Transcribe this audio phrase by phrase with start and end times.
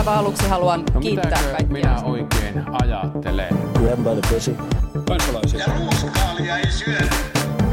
[0.00, 1.66] aivan aluksi haluan no, kiittää kaikkia.
[1.72, 3.58] minä oikein ajattelen?
[3.72, 4.56] Grab by the pussy.
[5.08, 5.64] Kansalaisia.
[6.46, 6.98] Ja ei syö.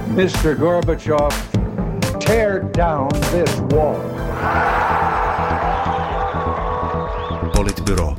[0.07, 0.55] Mr.
[0.59, 1.31] Gorbachev,
[2.25, 3.95] tear down this wall.
[7.55, 8.15] Politbyro.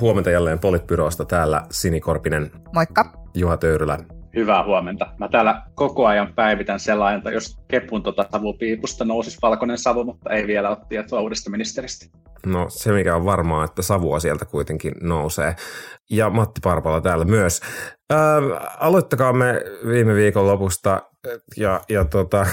[0.00, 2.50] Huomenta jälleen Politbyrosta täällä Sini Korpinen.
[2.74, 3.12] Moikka.
[3.34, 3.98] Juha Töyrylä.
[4.34, 5.06] Hyvää huomenta.
[5.18, 10.46] Mä täällä koko ajan päivitän sellainen, jos kepun tota savupiipusta nousisi valkoinen savu, mutta ei
[10.46, 12.06] vielä ole tietoa uudesta ministeristä.
[12.46, 15.56] No se mikä on varmaa, että savua sieltä kuitenkin nousee.
[16.10, 17.60] Ja Matti Parpala täällä myös.
[18.12, 18.18] Äh,
[18.78, 21.02] aloittakaa me viime viikon lopusta
[21.56, 22.46] ja, ja tota,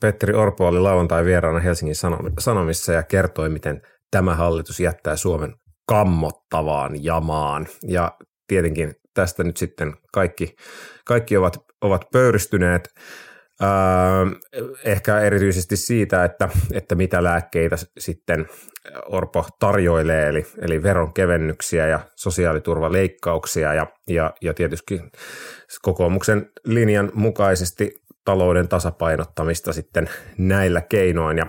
[0.00, 1.96] Petteri Orpo oli lauantai vieraana Helsingin
[2.38, 5.54] Sanomissa ja kertoi, miten tämä hallitus jättää Suomen
[5.86, 7.66] kammottavaan jamaan.
[7.88, 8.12] Ja
[8.46, 10.56] tietenkin tästä nyt sitten kaikki,
[11.04, 12.88] kaikki ovat, ovat pöyristyneet.
[13.62, 13.68] Öö,
[14.84, 18.46] ehkä erityisesti siitä, että, että mitä lääkkeitä sitten
[19.06, 25.00] Orpo tarjoilee, eli, eli veronkevennyksiä ja sosiaaliturvaleikkauksia ja, ja, ja tietysti
[25.82, 27.94] kokoomuksen linjan mukaisesti
[28.24, 31.38] talouden tasapainottamista sitten näillä keinoin.
[31.38, 31.46] Ja,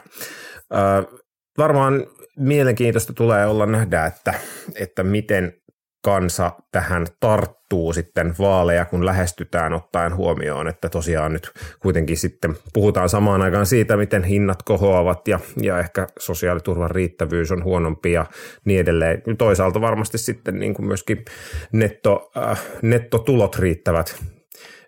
[0.73, 1.20] öö,
[1.58, 4.33] varmaan mielenkiintoista tulee olla nähdä, että,
[4.76, 5.54] että miten
[6.02, 13.09] kansa tähän tarttuu sitten vaaleja, kun lähestytään ottaen huomioon, että tosiaan nyt kuitenkin sitten puhutaan
[13.09, 18.25] samaan aikaan siitä, miten hinnat kohoavat ja, ja ehkä sosiaaliturvan riittävyys on huonompi ja
[18.66, 19.22] niin edelleen.
[19.38, 21.25] Toisaalta varmasti sitten niin kuin myöskin
[21.72, 24.16] netto, äh, nettotulot riittävät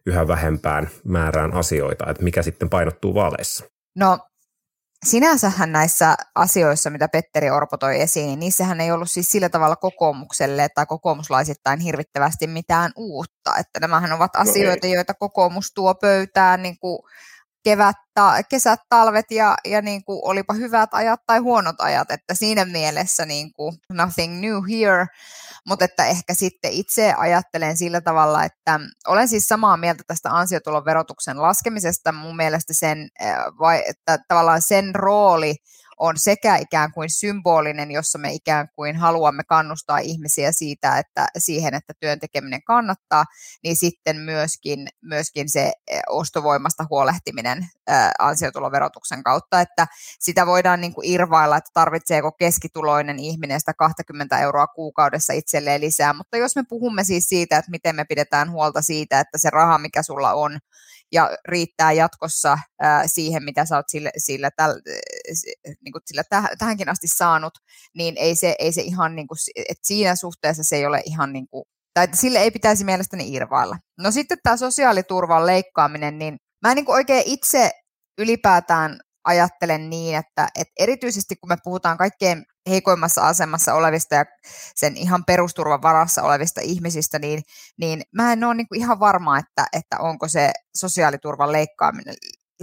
[0.05, 3.65] yhä vähempään määrään asioita, että mikä sitten painottuu vaaleissa.
[3.95, 4.19] No
[5.05, 9.75] sinänsähän näissä asioissa, mitä Petteri Orpo toi esiin, niin niissähän ei ollut siis sillä tavalla
[9.75, 13.55] kokoomukselle tai kokoomuslaisittain hirvittävästi mitään uutta.
[13.59, 16.99] Että nämähän ovat no asioita, no joita kokoomus tuo pöytään niin kuin
[17.63, 22.33] kevät, ta, kesät, talvet ja, ja niin kuin, olipa hyvät ajat tai huonot ajat, että
[22.33, 25.05] siinä mielessä niin kuin, nothing new here,
[25.67, 30.85] mutta että ehkä sitten itse ajattelen sillä tavalla, että olen siis samaa mieltä tästä ansiotulon
[30.85, 33.09] verotuksen laskemisesta, mun mielestä sen,
[33.59, 35.55] vai, että tavallaan sen rooli
[36.01, 41.73] on sekä ikään kuin symbolinen, jossa me ikään kuin haluamme kannustaa ihmisiä siitä, että siihen,
[41.73, 43.25] että työn tekeminen kannattaa,
[43.63, 49.87] niin sitten myöskin, myöskin se eh, ostovoimasta huolehtiminen ää, ansiotuloverotuksen kautta, että
[50.19, 56.13] sitä voidaan niin kuin irvailla, että tarvitseeko keskituloinen ihminen sitä 20 euroa kuukaudessa itselleen lisää,
[56.13, 59.77] mutta jos me puhumme siis siitä, että miten me pidetään huolta siitä, että se raha,
[59.77, 60.59] mikä sulla on,
[61.11, 64.73] ja riittää jatkossa ää, siihen, mitä sä oot sillä, sillä, täl,
[65.65, 67.53] niin kuin sillä täh, tähänkin asti saanut,
[67.95, 71.33] niin ei se, ei se ihan, niin kuin, että siinä suhteessa se ei ole ihan
[71.33, 73.77] niin kuin, tai että sille ei pitäisi mielestäni irvailla.
[73.99, 77.71] No sitten tämä sosiaaliturvan leikkaaminen, niin mä en niin kuin oikein itse
[78.17, 84.25] ylipäätään ajattelen niin, että, että erityisesti kun me puhutaan kaikkein heikoimmassa asemassa olevista ja
[84.75, 87.41] sen ihan perusturvan varassa olevista ihmisistä, niin,
[87.77, 92.15] niin mä en ole niin kuin ihan varma, että, että onko se sosiaaliturvan leikkaaminen,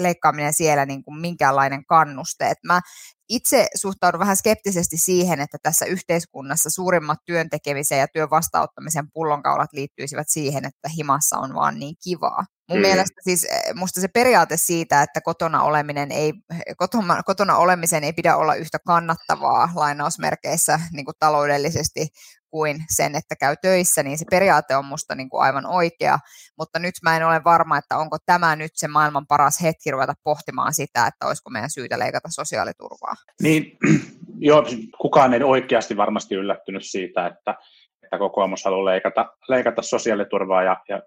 [0.03, 2.50] leikkaaminen siellä niin kuin minkäänlainen kannuste.
[2.50, 2.81] Et mä
[3.28, 10.26] itse suhtaudun vähän skeptisesti siihen, että tässä yhteiskunnassa suurimmat työntekemisen ja työn vastaanottamisen pullonkaulat liittyisivät
[10.28, 12.44] siihen, että himassa on vaan niin kivaa.
[12.69, 12.82] Mun mm.
[12.82, 16.32] mielestä siis, eh, musta se periaate siitä, että kotona, oleminen ei,
[16.76, 22.09] kotona, kotona olemisen ei pidä olla yhtä kannattavaa lainausmerkeissä niin kuin taloudellisesti
[22.50, 26.19] kuin sen, että käy töissä, niin se periaate on musta niin kuin aivan oikea,
[26.59, 30.14] mutta nyt mä en ole varma, että onko tämä nyt se maailman paras hetki ruveta
[30.25, 33.14] pohtimaan sitä, että olisiko meidän syytä leikata sosiaaliturvaa.
[33.42, 33.78] Niin,
[34.48, 34.64] joo,
[35.00, 37.54] kukaan ei oikeasti varmasti yllättynyt siitä, että,
[38.03, 41.03] että kokoomus haluaa leikata, leikata sosiaaliturvaa ja, ja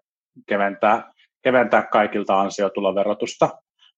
[0.47, 1.11] keventää
[1.43, 3.49] keventää kaikilta ansiotuloverotusta.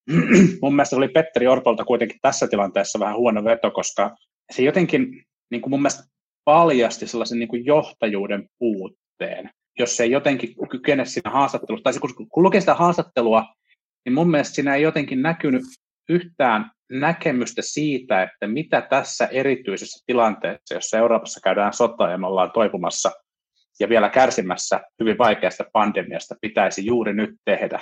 [0.62, 4.16] Mun mielestä oli Petteri Orpolta kuitenkin tässä tilanteessa vähän huono veto, koska
[4.52, 6.04] se jotenkin niin kuin mun mielestä
[6.46, 9.50] paljasti sellaisen niin kuin johtajuuden puutteen,
[9.80, 13.46] jos se ei jotenkin kykene siinä haastattelussa, tai kun, kun lukee sitä haastattelua,
[14.06, 15.64] niin mun mielestä siinä ei jotenkin näkynyt
[16.09, 22.51] yhtään näkemystä siitä, että mitä tässä erityisessä tilanteessa, jossa Euroopassa käydään sotaa ja me ollaan
[22.51, 23.12] toipumassa
[23.80, 27.80] ja vielä kärsimässä hyvin vaikeasta pandemiasta pitäisi juuri nyt tehdä.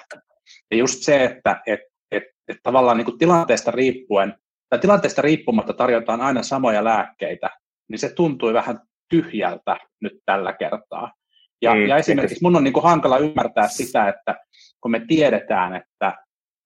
[0.72, 1.80] Ja just se, että et,
[2.12, 4.36] et, et tavallaan niin kuin tilanteesta riippuen,
[4.70, 7.50] tai tilanteesta riippumatta tarjotaan aina samoja lääkkeitä,
[7.92, 8.80] niin se tuntui vähän
[9.10, 11.14] tyhjältä nyt tällä kertaa.
[11.62, 14.36] Ja, mm, ja esimerkiksi mun on niin kuin hankala ymmärtää sitä, että
[14.82, 16.18] kun me tiedetään, että,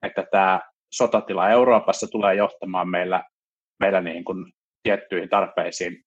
[0.06, 0.62] että tämä
[0.94, 3.24] sotatila Euroopassa tulee johtamaan meillä,
[3.80, 6.04] meillä niin kuin tiettyihin tarpeisiin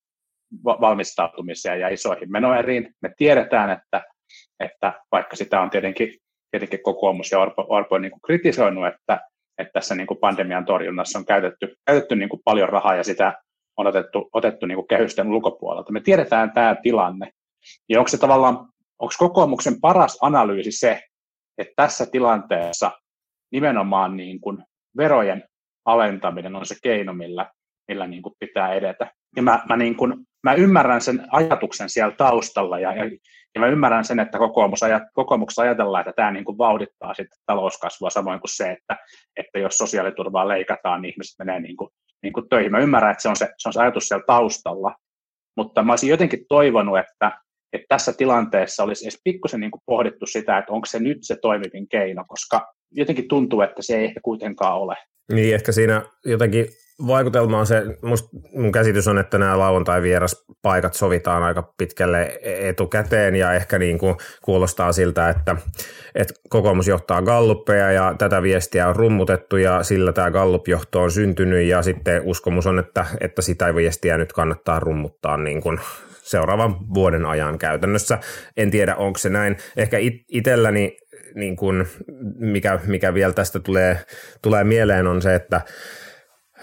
[0.65, 2.95] valmistautumiseen ja isoihin menoeriin.
[3.01, 4.03] Me tiedetään, että,
[4.59, 6.13] että vaikka sitä on tietenkin,
[6.51, 9.19] tietenkin kokoomus ja Orpo, Orpo on niin kuin kritisoinut, että,
[9.57, 13.33] että tässä niin kuin pandemian torjunnassa on käytetty, käytetty niin kuin paljon rahaa ja sitä
[13.79, 15.91] on otettu, otettu niin kuin kehysten ulkopuolelta.
[15.91, 17.31] Me tiedetään tämä tilanne.
[17.89, 18.55] Ja onko se tavallaan,
[18.99, 21.01] onko kokoomuksen paras analyysi se,
[21.57, 22.91] että tässä tilanteessa
[23.51, 24.63] nimenomaan niin kuin
[24.97, 25.43] verojen
[25.85, 27.51] alentaminen on se keino, millä,
[27.87, 29.11] millä niin kuin pitää edetä.
[29.35, 33.05] Ja mä, mä, niin kuin, mä ymmärrän sen ajatuksen siellä taustalla ja, ja,
[33.55, 37.27] ja mä ymmärrän sen, että kokoomus ajat, kokoomuksessa ajatellaan, että tämä niin kuin vauhdittaa sit
[37.45, 38.97] talouskasvua samoin kuin se, että,
[39.37, 41.89] että jos sosiaaliturvaa leikataan, niin ihmiset menee niin kuin,
[42.23, 42.71] niin kuin töihin.
[42.71, 44.95] Mä ymmärrän, että se on se, se on se ajatus siellä taustalla,
[45.57, 47.31] mutta mä olisin jotenkin toivonut, että,
[47.73, 51.37] että tässä tilanteessa olisi edes pikkusen niin kuin pohdittu sitä, että onko se nyt se
[51.41, 54.95] toimivin keino, koska jotenkin tuntuu, että se ei ehkä kuitenkaan ole.
[55.31, 56.65] Niin, ehkä siinä jotenkin
[57.07, 63.53] vaikutelma on se, musta mun käsitys on, että nämä lauantai-vieraspaikat sovitaan aika pitkälle etukäteen ja
[63.53, 65.55] ehkä niin kuin kuulostaa siltä, että,
[66.15, 71.67] että kokoomus johtaa galluppeja ja tätä viestiä on rummutettu ja sillä tämä gallup-johto on syntynyt
[71.67, 75.79] ja sitten uskomus on, että, että sitä viestiä nyt kannattaa rummuttaa niin kuin
[76.29, 78.19] seuraavan vuoden ajan käytännössä.
[78.57, 79.57] En tiedä, onko se näin.
[79.77, 80.97] Ehkä it, itselläni
[81.35, 81.87] niin kuin,
[82.37, 83.99] mikä, mikä vielä tästä tulee,
[84.41, 85.61] tulee mieleen on se, että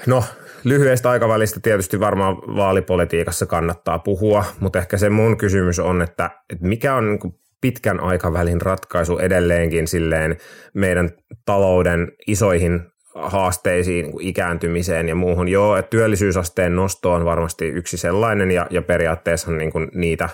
[0.06, 0.24] no
[0.64, 6.66] lyhyestä aikavälistä tietysti varmaan vaalipolitiikassa kannattaa puhua, mutta ehkä se mun kysymys on, että, että
[6.66, 10.36] mikä on niin pitkän aikavälin ratkaisu edelleenkin silleen
[10.74, 11.10] meidän
[11.44, 12.80] talouden isoihin
[13.14, 15.48] haasteisiin, niin ikääntymiseen ja muuhun.
[15.48, 20.28] Joo, että työllisyysasteen nosto on varmasti yksi sellainen ja, ja periaatteessa niin kuin niitä,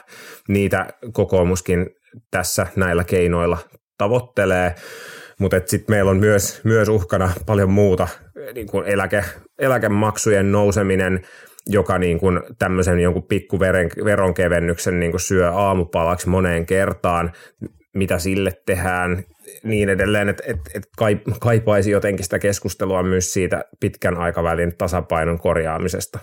[0.49, 1.91] niitä kokoomuskin
[2.31, 3.58] tässä näillä keinoilla
[3.99, 4.75] tavoittelee,
[5.38, 8.08] mutta sitten meillä on myös, myös uhkana paljon muuta,
[8.55, 9.25] niin kuin eläke,
[9.58, 11.23] eläkemaksujen nouseminen,
[11.67, 13.61] joka niin kuin tämmöisen jonkun pikku
[14.05, 17.32] veronkevennyksen niin kuin syö aamupalaksi moneen kertaan,
[17.96, 19.25] mitä sille tehdään,
[19.64, 20.84] niin edelleen, että et, et
[21.40, 26.19] kaipaisi jotenkin sitä keskustelua myös siitä pitkän aikavälin tasapainon korjaamisesta.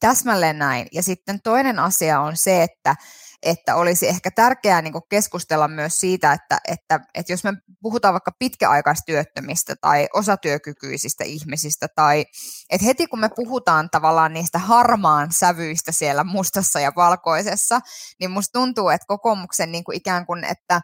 [0.00, 0.86] Täsmälleen näin.
[0.92, 2.94] Ja sitten toinen asia on se, että
[3.42, 7.52] että olisi ehkä tärkeää niin keskustella myös siitä, että, että, että jos me
[7.82, 12.24] puhutaan vaikka pitkäaikaistyöttömistä tai osatyökykyisistä ihmisistä, tai
[12.70, 17.80] että heti kun me puhutaan tavallaan niistä harmaan sävyistä siellä mustassa ja valkoisessa,
[18.20, 20.80] niin musta tuntuu, että kokoomuksen niin kuin ikään kuin, että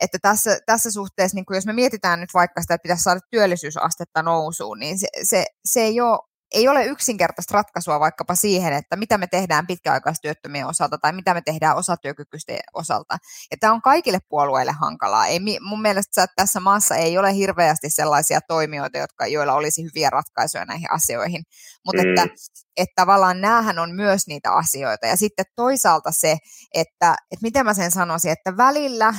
[0.00, 4.22] että tässä, tässä suhteessa, niin jos me mietitään nyt vaikka sitä, että pitäisi saada työllisyysastetta
[4.22, 6.18] nousuun, niin se, se, se ei ole
[6.54, 11.40] ei ole yksinkertaista ratkaisua vaikkapa siihen, että mitä me tehdään pitkäaikaistyöttömien osalta tai mitä me
[11.40, 13.18] tehdään osatyökykyisten osalta.
[13.50, 15.26] Ja tämä on kaikille puolueille hankalaa.
[15.26, 20.64] Ei, mun mielestä tässä maassa ei ole hirveästi sellaisia toimijoita, jotka, joilla olisi hyviä ratkaisuja
[20.64, 21.42] näihin asioihin.
[21.86, 22.08] Mutta mm.
[22.08, 22.34] että,
[22.76, 25.06] että tavallaan näähän on myös niitä asioita.
[25.06, 26.36] Ja sitten toisaalta se,
[26.74, 29.14] että, että miten mä sen sanoisin, että välillä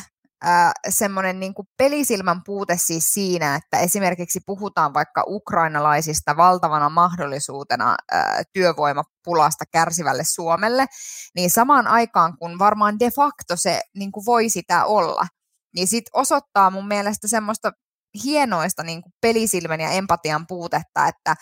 [0.89, 9.65] semmoinen niin pelisilmän puute siis siinä, että esimerkiksi puhutaan vaikka ukrainalaisista valtavana mahdollisuutena ää, työvoimapulasta
[9.71, 10.85] kärsivälle Suomelle,
[11.35, 15.27] niin samaan aikaan kun varmaan de facto se niin kuin voi sitä olla,
[15.75, 17.71] niin sit osoittaa mun mielestä semmoista
[18.23, 21.35] hienoista niin kuin pelisilmän ja empatian puutetta, että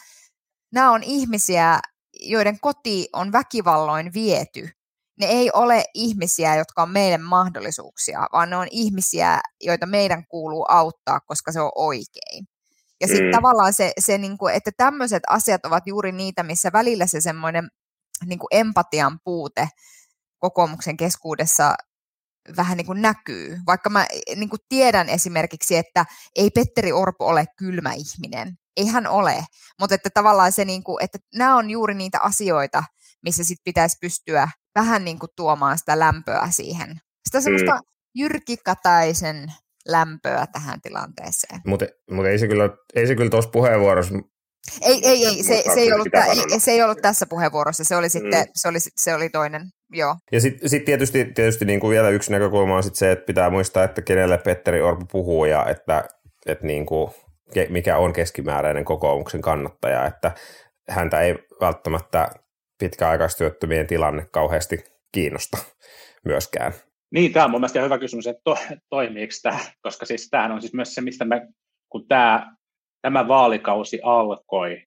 [0.73, 1.79] nämä on ihmisiä,
[2.19, 4.69] joiden koti on väkivalloin viety
[5.19, 10.65] ne ei ole ihmisiä, jotka on meidän mahdollisuuksia, vaan ne on ihmisiä, joita meidän kuuluu
[10.69, 12.47] auttaa, koska se on oikein.
[13.01, 13.31] Ja sitten mm.
[13.31, 17.67] tavallaan se, se niin kuin, että tämmöiset asiat ovat juuri niitä, missä välillä se semmoinen
[18.25, 19.67] niin kuin empatian puute
[20.39, 21.75] kokoomuksen keskuudessa
[22.57, 23.57] vähän niin kuin näkyy.
[23.65, 28.57] Vaikka mä niin kuin tiedän esimerkiksi, että ei Petteri Orpo ole kylmä ihminen.
[28.77, 29.45] Ei hän ole.
[29.79, 32.83] Mutta että tavallaan se, niin kuin, että nämä on juuri niitä asioita,
[33.23, 36.99] missä sit pitäisi pystyä vähän niin kuin tuomaan sitä lämpöä siihen.
[37.25, 37.81] Sitä semmoista mm.
[38.15, 39.53] Jyrki Kataisen
[39.87, 41.61] lämpöä tähän tilanteeseen.
[41.65, 44.15] Mutta mut ei se kyllä, ei se kyllä tuossa puheenvuorossa
[44.81, 47.95] ei, ei, ei, se, se, ei ollut, tä, ei, se ei ollut tässä puheenvuorossa, se
[47.95, 48.51] oli, sitten, mm.
[48.55, 49.61] se oli, se oli toinen,
[49.93, 50.15] joo.
[50.31, 53.49] Ja sitten sit tietysti, tietysti niin kuin vielä yksi näkökulma on sit se, että pitää
[53.49, 56.03] muistaa, että kenelle Petteri Orpo puhuu ja että,
[56.45, 57.11] että niin kuin,
[57.69, 60.31] mikä on keskimääräinen kokoomuksen kannattaja, että
[60.89, 62.29] häntä ei välttämättä
[62.77, 65.57] pitkäaikaistyöttömien tilanne kauheasti kiinnosta
[66.25, 66.73] myöskään.
[67.11, 68.57] Niin, tämä on mun mielestä hyvä kysymys, että to,
[68.89, 71.47] toimiiko tämä, koska siis tämähän on siis myös se, mistä me,
[71.89, 72.55] kun tämä,
[73.01, 74.83] tämä vaalikausi alkoi,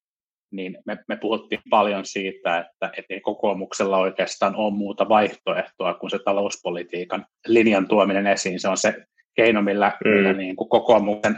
[0.52, 6.10] niin me, me puhuttiin paljon siitä, että, että ei kokoomuksella oikeastaan ole muuta vaihtoehtoa kuin
[6.10, 8.60] se talouspolitiikan linjan tuominen esiin.
[8.60, 8.94] Se on se
[9.36, 10.10] keino, millä, mm.
[10.10, 11.36] millä niin kuin kokoomuksen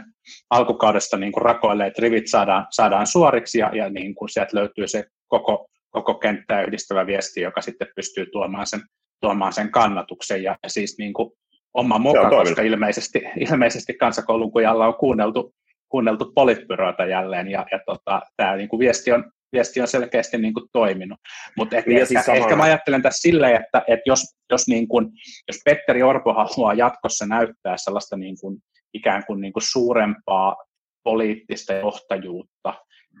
[0.49, 5.05] alkukaudesta niin kuin rakoilleet rivit saadaan, saadaan suoriksi ja, ja niin kuin sieltä löytyy se
[5.27, 8.81] koko koko kenttää yhdistävä viesti, joka sitten pystyy tuomaan sen,
[9.21, 10.43] tuomaan sen kannatuksen.
[10.43, 11.31] Ja siis niin kuin
[11.73, 13.21] oma mukaan, koska ilmeisesti,
[13.51, 15.53] ilmeisesti kansakoulun kujalla on kuunneltu,
[15.89, 17.47] kuunneltu politbyroita jälleen.
[17.47, 21.19] Ja, ja tota, tämä niin kuin viesti, on, viesti on selkeästi niin kuin toiminut.
[21.57, 24.87] Mutta ehkä, niin siis ehkä, ehkä mä ajattelen tässä silleen, että, että jos, jos, niin
[24.87, 25.07] kuin,
[25.47, 28.57] jos Petteri Orpo haluaa jatkossa näyttää sellaista niin kuin,
[28.93, 30.55] ikään kuin, niin kuin suurempaa
[31.03, 32.73] poliittista johtajuutta,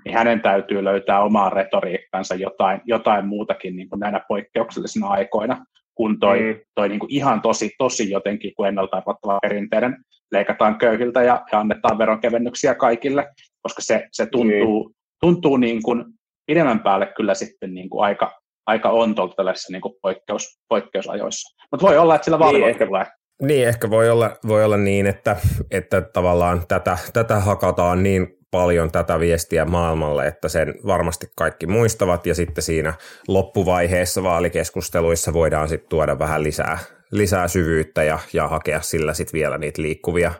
[0.05, 6.19] niin hänen täytyy löytää omaa retoriikkansa jotain, jotain muutakin niin kuin näinä poikkeuksellisina aikoina, kun
[6.19, 6.59] toi, mm.
[6.75, 9.03] toi niin kuin ihan tosi, tosi jotenkin kuin ennalta
[9.41, 9.97] perinteinen
[10.31, 13.27] leikataan köyhiltä ja, ja annetaan veronkevennyksiä kaikille,
[13.61, 14.93] koska se, se tuntuu, mm.
[15.21, 16.05] tuntuu niin kuin
[16.45, 21.57] pidemmän päälle kyllä sitten niin kuin aika, aika ontolta tällaisissa niin kuin poikkeus, poikkeusajoissa.
[21.71, 23.05] Mutta voi olla, että sillä niin, ehkä, tulee.
[23.41, 25.37] Niin, ehkä voi olla, voi olla niin, että,
[25.71, 32.25] että tavallaan tätä, tätä hakataan niin paljon tätä viestiä maailmalle, että sen varmasti kaikki muistavat
[32.25, 32.93] ja sitten siinä
[33.27, 36.77] loppuvaiheessa vaalikeskusteluissa voidaan sitten tuoda vähän lisää,
[37.11, 40.33] lisää syvyyttä ja, ja hakea sillä sitten vielä niitä liikkuvia,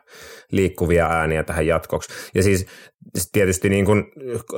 [0.51, 2.13] liikkuvia ääniä tähän jatkoksi.
[2.35, 2.67] Ja siis
[3.31, 4.03] tietysti niin kuin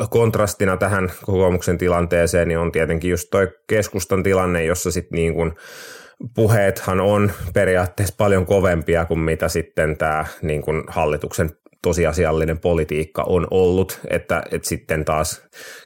[0.10, 5.52] kontrastina tähän kokoomuksen tilanteeseen niin on tietenkin just toi keskustan tilanne, jossa sitten niin kuin
[6.36, 11.52] puheethan on periaatteessa paljon kovempia kuin mitä sitten tämä niin kuin hallituksen
[11.84, 15.42] tosiasiallinen politiikka on ollut, että, että sitten taas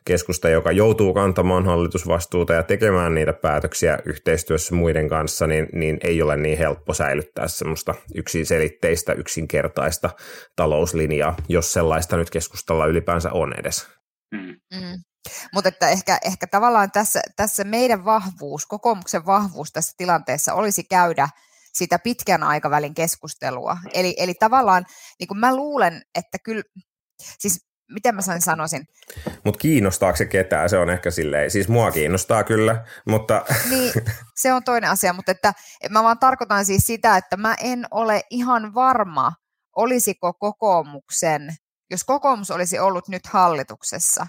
[0.06, 6.22] keskusta, joka joutuu kantamaan hallitusvastuuta ja tekemään niitä päätöksiä yhteistyössä muiden kanssa, niin, niin ei
[6.22, 10.10] ole niin helppo säilyttää semmoista yksiselitteistä, yksinkertaista
[10.56, 13.88] talouslinjaa, jos sellaista nyt keskustalla ylipäänsä on edes.
[14.32, 14.56] Mm.
[14.74, 14.98] Mm.
[15.54, 21.30] Mutta että ehkä, ehkä tavallaan tässä, tässä meidän vahvuus, kokoomuksen vahvuus tässä tilanteessa olisi käydä–
[21.78, 23.78] sitä pitkän aikavälin keskustelua.
[23.94, 24.86] Eli, eli tavallaan
[25.20, 26.64] niin kuin mä luulen, että kyllä,
[27.40, 28.86] siis miten mä sen sanoisin?
[29.46, 30.70] Mutta kiinnostaako se ketään?
[30.70, 33.46] Se on ehkä silleen, siis mua kiinnostaa kyllä, mutta...
[33.70, 33.94] Niin,
[34.42, 35.54] se on toinen asia, mutta että
[35.90, 39.32] mä vaan tarkoitan siis sitä, että mä en ole ihan varma,
[39.76, 41.56] olisiko kokoomuksen,
[41.92, 44.28] jos kokoomus olisi ollut nyt hallituksessa,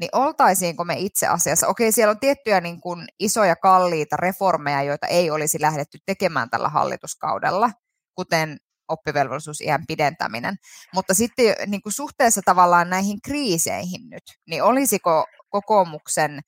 [0.00, 5.06] niin oltaisiinko me itse asiassa, okei siellä on tiettyjä niin kuin isoja kalliita reformeja, joita
[5.06, 7.70] ei olisi lähdetty tekemään tällä hallituskaudella,
[8.14, 8.56] kuten
[8.88, 10.56] oppivelvollisuusiän pidentäminen,
[10.94, 16.40] mutta sitten niin kuin suhteessa tavallaan näihin kriiseihin nyt, niin olisiko kokoomuksen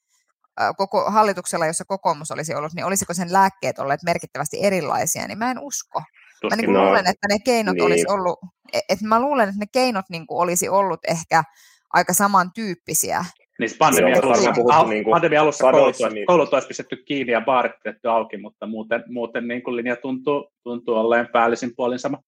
[0.76, 5.50] koko hallituksella, jossa kokoomus olisi ollut, niin olisiko sen lääkkeet olleet merkittävästi erilaisia, niin mä
[5.50, 6.02] en usko.
[6.40, 7.85] Tuskin mä niin kuin no, luulen, että ne keinot niin.
[7.85, 8.38] olisi ollut,
[8.73, 11.45] e, että mä luulen, että ne keinot niin kuin olisi ollut ehkä
[11.93, 13.25] aika samantyyppisiä.
[13.58, 16.26] Niin pandemia alussa, al- niin kuin pandemia alussa koulut, niin...
[16.26, 20.52] koulut olisi pistetty kiinni ja baarit pidetty auki, mutta muuten, muuten niin kuin linja tuntuu,
[20.62, 22.18] tuntuu olleen päällisin puolin sama.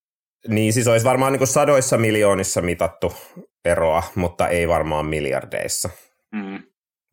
[0.49, 3.13] Niin, siis olisi varmaan niin kuin sadoissa miljoonissa mitattu
[3.65, 5.91] eroa, mutta ei varmaan miljardeissa,
[6.33, 6.63] mm.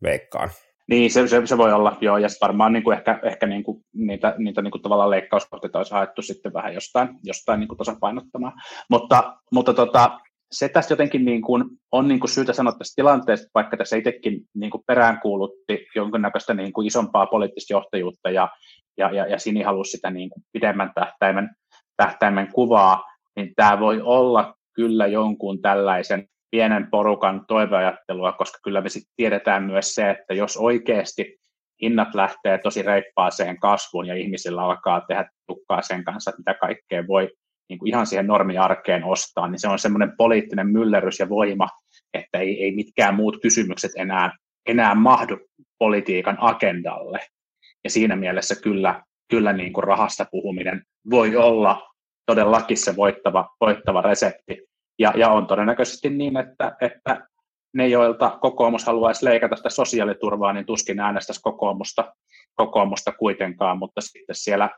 [0.02, 0.50] veikkaan.
[0.88, 3.84] Niin, se, se, se voi olla, joo, ja varmaan niin kuin ehkä, ehkä niin kuin
[3.94, 8.52] niitä, niitä niin kuin tavallaan leikkauskohteita olisi haettu sitten vähän jostain, jostain niin kuin tasapainottamaan.
[8.90, 10.18] Mutta, mutta tota,
[10.52, 14.40] se tässä jotenkin niin kuin, on niin kuin syytä sanoa tästä tilanteesta, vaikka tässä itsekin
[14.54, 18.48] niin kuin peräänkuulutti jonkinnäköistä niin kuin isompaa poliittista johtajuutta ja,
[18.98, 21.50] ja, ja, ja Sini halusi sitä niin kuin pidemmän tähtäimen,
[21.96, 23.04] tähtäimen kuvaa,
[23.36, 29.62] niin tämä voi olla kyllä jonkun tällaisen pienen porukan toiveajattelua, koska kyllä me sitten tiedetään
[29.62, 31.38] myös se, että jos oikeasti
[31.82, 37.06] hinnat lähtee tosi reippaaseen kasvuun ja ihmisillä alkaa tehdä tukkaa sen kanssa, että mitä kaikkea
[37.06, 37.30] voi
[37.68, 41.68] niin kuin ihan siihen normiarkeen ostaa, niin se on semmoinen poliittinen myllerys ja voima,
[42.14, 45.38] että ei, ei mitkään muut kysymykset enää, enää mahdu
[45.78, 47.20] politiikan agendalle.
[47.84, 51.88] Ja siinä mielessä kyllä, kyllä niin kuin rahasta puhuminen voi olla
[52.26, 54.68] todellakin se voittava, voittava resepti.
[54.98, 57.28] Ja, ja on todennäköisesti niin, että, että
[57.74, 62.14] ne, joilta kokoomus haluaisi leikata sitä sosiaaliturvaa, niin tuskin äänestäisi kokoomusta,
[62.54, 64.70] kokoomusta kuitenkaan, mutta sitten siellä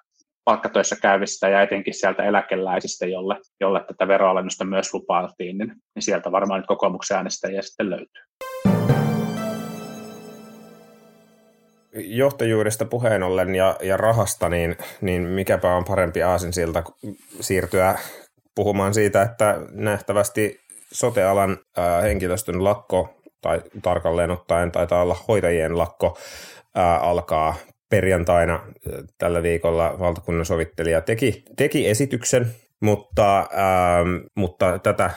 [0.44, 6.32] palkkatöissä käyvistä ja etenkin sieltä eläkeläisistä, jolle, jolle tätä veroalennusta myös lupailtiin, niin, niin sieltä
[6.32, 8.22] varmaan nyt kokoomuksen äänestäjiä sitten löytyy.
[11.94, 16.82] Johtajuudesta puheen ollen ja, ja rahasta, niin, niin mikäpä on parempi aasinsilta
[17.40, 17.98] siirtyä
[18.54, 20.60] puhumaan siitä, että nähtävästi
[20.92, 26.18] sotealan ää, henkilöstön lakko, tai tarkalleen ottaen taitaa olla hoitajien lakko,
[26.74, 27.54] ää, alkaa
[27.90, 28.66] perjantaina
[29.18, 32.46] tällä viikolla valtakunnan sovittelija teki, teki esityksen,
[32.80, 35.10] mutta, ähm, mutta tätä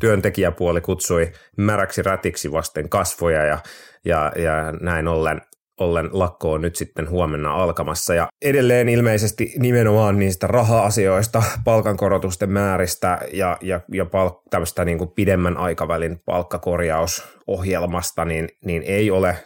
[0.00, 3.58] työntekijäpuoli kutsui märäksi rätiksi vasten kasvoja ja,
[4.04, 5.40] ja, ja näin ollen
[5.80, 8.14] ollen lakko on nyt sitten huomenna alkamassa.
[8.14, 15.10] Ja edelleen ilmeisesti nimenomaan niistä raha-asioista, palkankorotusten määristä ja, ja, ja palk, tämmöistä niin kuin
[15.10, 19.36] pidemmän aikavälin palkkakorjausohjelmasta, niin, niin ei ole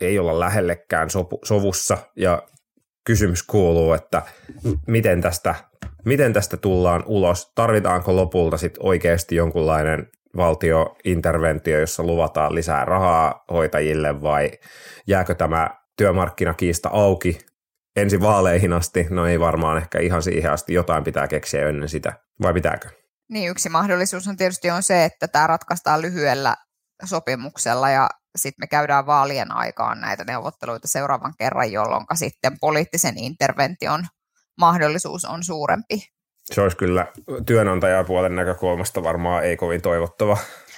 [0.00, 2.42] ei olla lähellekään sopu, sovussa ja
[3.04, 4.22] kysymys kuuluu, että
[4.86, 5.54] miten tästä,
[6.04, 14.22] miten tästä tullaan ulos, tarvitaanko lopulta sit oikeasti jonkunlainen valtiointerventio, jossa luvataan lisää rahaa hoitajille
[14.22, 14.50] vai
[15.06, 17.38] jääkö tämä työmarkkinakiista auki
[17.96, 19.06] ensi vaaleihin asti?
[19.10, 22.12] No ei varmaan ehkä ihan siihen asti, jotain pitää keksiä ennen sitä,
[22.42, 22.88] vai pitääkö?
[23.30, 26.56] Niin yksi mahdollisuus on tietysti on se, että tämä ratkaistaan lyhyellä
[27.04, 34.04] sopimuksella ja sitten me käydään vaalien aikaan näitä neuvotteluita seuraavan kerran, jolloin sitten poliittisen intervention
[34.58, 36.08] mahdollisuus on suurempi.
[36.44, 37.06] Se olisi kyllä
[37.46, 40.36] työnantajapuolen näkökulmasta varmaan ei kovin toivottava.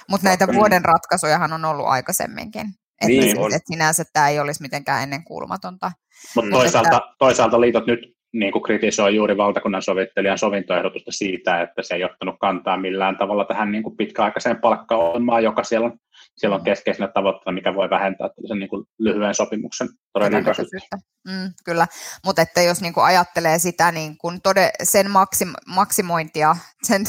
[0.09, 2.67] Mutta näitä vuoden ratkaisujahan on ollut aikaisemminkin.
[3.01, 5.91] Että niin, siis, et sinänsä tämä ei olisi mitenkään ennenkuulumatonta.
[6.35, 7.15] Mutta toisaalta, että...
[7.19, 7.99] toisaalta liitot nyt
[8.33, 13.45] niin kuin kritisoi juuri valtakunnan sovittelijan sovintoehdotusta siitä, että se ei ottanut kantaa millään tavalla
[13.45, 15.97] tähän niin kuin pitkäaikaiseen palkkaohjelmaan, joka siellä on,
[16.37, 20.97] siellä on keskeisenä tavoitteena, mikä voi vähentää tällaisen niin kuin lyhyen sopimuksen todennäköisyyttä.
[21.27, 21.87] Mm, kyllä,
[22.25, 27.03] mutta että jos niin kuin ajattelee sitä niin kuin tode, sen maksim, maksimointia, sen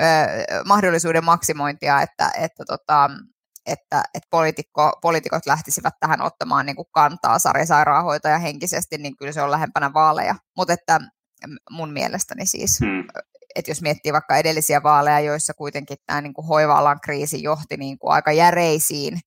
[0.00, 0.04] ö,
[0.64, 3.10] mahdollisuuden maksimointia, että, että tota,
[3.66, 9.42] että, että poliitikko, poliitikot lähtisivät tähän ottamaan niin kuin kantaa sarjasairaanhoitaja henkisesti, niin kyllä se
[9.42, 10.34] on lähempänä vaaleja.
[10.56, 11.00] Mutta että
[11.70, 13.04] mun mielestäni siis, hmm.
[13.56, 17.98] Että jos miettii vaikka edellisiä vaaleja, joissa kuitenkin tämä niin kuin hoiva-alan kriisi johti niin
[17.98, 19.20] kuin aika järeisiin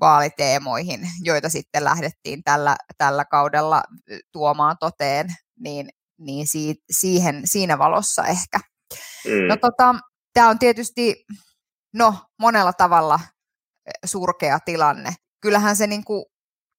[0.00, 3.82] vaaliteemoihin, joita sitten lähdettiin tällä, tällä kaudella
[4.32, 5.26] tuomaan toteen,
[5.58, 5.88] niin,
[6.18, 8.60] niin si, siihen, siinä valossa ehkä.
[9.24, 9.48] Hmm.
[9.48, 9.94] No tota,
[10.32, 11.24] tämä on tietysti
[11.94, 13.20] no, monella tavalla
[14.04, 15.10] surkea tilanne.
[15.40, 16.24] Kyllähän se, niin kuin,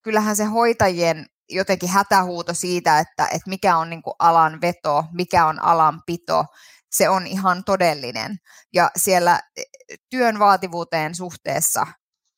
[0.02, 5.46] kyllähän se hoitajien jotenkin hätähuuto siitä, että, että mikä on niin kuin alan veto, mikä
[5.46, 6.44] on alan pito,
[6.90, 8.36] se on ihan todellinen.
[8.74, 9.62] Ja siellä e,
[10.10, 11.86] työn vaativuuteen suhteessa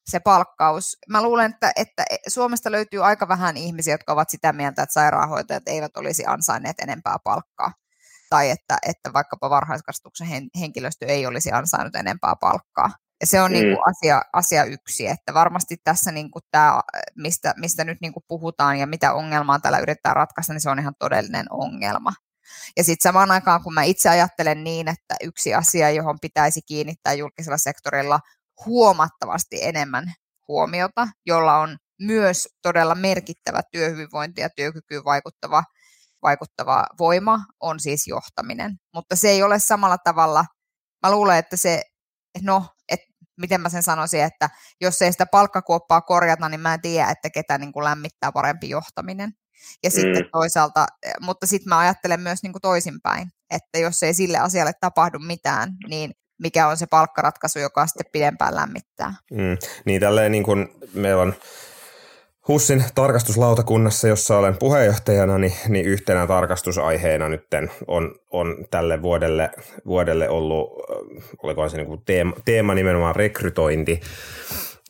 [0.06, 0.96] se palkkaus.
[1.08, 5.62] Mä luulen, että, että Suomesta löytyy aika vähän ihmisiä, jotka ovat sitä mieltä, että sairaanhoitajat
[5.66, 7.72] eivät olisi ansainneet enempää palkkaa.
[8.30, 10.28] Tai että, että vaikkapa varhaiskasvatuksen
[10.60, 12.90] henkilöstö ei olisi ansainnut enempää palkkaa.
[13.24, 13.52] Ja se on mm.
[13.52, 16.80] niin kuin asia, asia yksi, että varmasti tässä niin kuin tämä,
[17.16, 20.78] mistä, mistä nyt niin kuin puhutaan ja mitä ongelmaa täällä yritetään ratkaista, niin se on
[20.78, 22.12] ihan todellinen ongelma.
[22.76, 27.12] Ja sitten samaan aikaan, kun mä itse ajattelen niin, että yksi asia, johon pitäisi kiinnittää
[27.12, 28.20] julkisella sektorilla
[28.66, 30.04] huomattavasti enemmän
[30.48, 35.64] huomiota, jolla on myös todella merkittävä työhyvinvointi ja työkykyyn vaikuttava,
[36.22, 38.76] vaikuttava voima, on siis johtaminen.
[38.94, 40.44] Mutta se ei ole samalla tavalla,
[41.06, 41.82] mä luulen, että se,
[42.42, 42.66] no
[43.40, 47.30] miten mä sen sanoisin, että jos ei sitä palkkakuoppaa korjata, niin mä en tiedä, että
[47.30, 49.30] ketä niin kuin lämmittää parempi johtaminen.
[49.82, 49.94] Ja mm.
[49.94, 50.86] sitten toisaalta,
[51.20, 55.72] mutta sitten mä ajattelen myös niin kuin toisinpäin, että jos ei sille asialle tapahdu mitään,
[55.88, 56.10] niin
[56.42, 59.14] mikä on se palkkaratkaisu, joka sitten pidempään lämmittää.
[59.30, 59.56] Mm.
[59.84, 61.34] Niin tälleen niin kuin meillä on
[62.48, 67.46] HUSin tarkastuslautakunnassa, jossa olen puheenjohtajana, niin, niin yhtenä tarkastusaiheena nyt
[67.88, 69.50] on, on tälle vuodelle,
[69.86, 70.70] vuodelle ollut,
[71.42, 74.00] oliko se niin kuin teema, teema nimenomaan rekrytointi.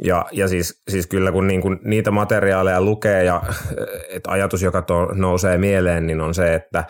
[0.03, 3.43] Ja, ja siis, siis kyllä kun niin kuin niitä materiaaleja lukee ja
[4.09, 6.85] että ajatus, joka to, nousee mieleen, niin on se, että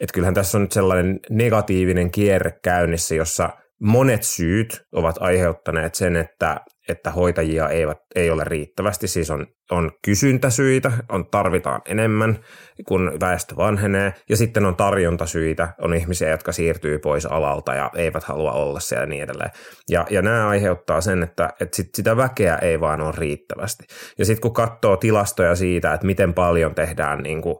[0.00, 6.16] että kyllähän tässä on nyt sellainen negatiivinen kierre käynnissä, jossa monet syyt ovat aiheuttaneet sen,
[6.16, 9.08] että, että hoitajia eivät, ei ole riittävästi.
[9.08, 12.38] Siis on, on kysyntäsyitä, on tarvitaan enemmän,
[12.86, 14.14] kun väestö vanhenee.
[14.28, 19.02] Ja sitten on tarjontasyitä, on ihmisiä, jotka siirtyy pois alalta ja eivät halua olla siellä
[19.02, 19.50] ja niin edelleen.
[19.90, 23.84] Ja, ja nämä aiheuttaa sen, että, että sit sitä väkeä ei vaan ole riittävästi.
[24.18, 27.56] Ja sitten kun katsoo tilastoja siitä, että miten paljon tehdään niin kuin,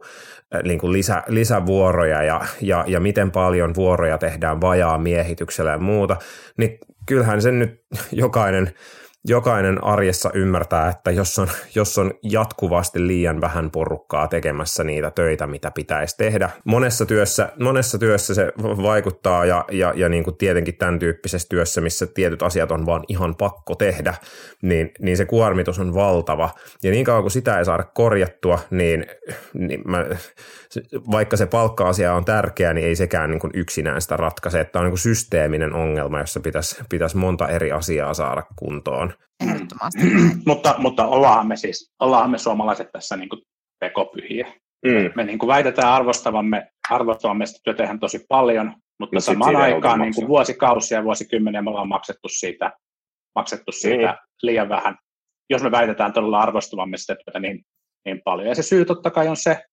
[0.63, 6.17] niin kuin lisä, lisävuoroja ja, ja, ja miten paljon vuoroja tehdään vajaa miehityksellä ja muuta,
[6.57, 8.73] niin kyllähän sen nyt jokainen
[9.27, 15.47] jokainen arjessa ymmärtää, että jos on, jos on jatkuvasti liian vähän porukkaa tekemässä niitä töitä,
[15.47, 16.49] mitä pitäisi tehdä.
[16.65, 21.81] Monessa työssä, monessa työssä se vaikuttaa ja, ja, ja niin kuin tietenkin tämän tyyppisessä työssä,
[21.81, 24.13] missä tietyt asiat on vaan ihan pakko tehdä,
[24.61, 26.49] niin, niin se kuormitus on valtava.
[26.83, 29.05] Ja niin kauan kuin sitä ei saada korjattua, niin,
[29.53, 30.05] niin mä,
[31.11, 34.59] vaikka se palkka-asia on tärkeä, niin ei sekään niin kuin yksinään sitä ratkaise.
[34.59, 39.08] Että on niin kuin systeeminen ongelma, jossa pitäisi, pitäisi monta eri asiaa saada kuntoon.
[39.43, 40.01] Ehdottomasti.
[40.45, 43.41] mutta, mutta ollaan me siis, ollaan me suomalaiset tässä niin kuin
[43.79, 44.53] tekopyhiä.
[44.85, 45.11] Mm.
[45.15, 49.99] Me niin kuin väitetään arvostavamme, arvostavamme sitä työtä ihan tosi paljon, mutta no samaan aikaan
[49.99, 52.71] niin kuin vuosikausia ja vuosikymmeniä me ollaan maksettu siitä,
[53.35, 54.17] maksettu siitä mm.
[54.41, 54.95] liian vähän.
[55.49, 57.61] Jos me väitetään todella arvostavamme sitä työtä niin,
[58.05, 58.47] niin paljon.
[58.47, 59.63] Ja se syy totta kai on se,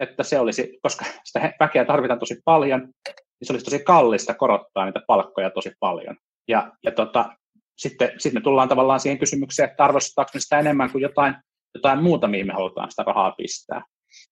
[0.00, 4.84] että se olisi, koska sitä väkeä tarvitaan tosi paljon, niin se olisi tosi kallista korottaa
[4.84, 6.16] niitä palkkoja tosi paljon.
[6.48, 7.36] Ja, ja tota,
[7.78, 11.34] sitten, sitten me tullaan tavallaan siihen kysymykseen, että arvostetaanko me sitä enemmän kuin jotain,
[11.74, 13.82] jotain muuta, mihin me halutaan sitä rahaa pistää.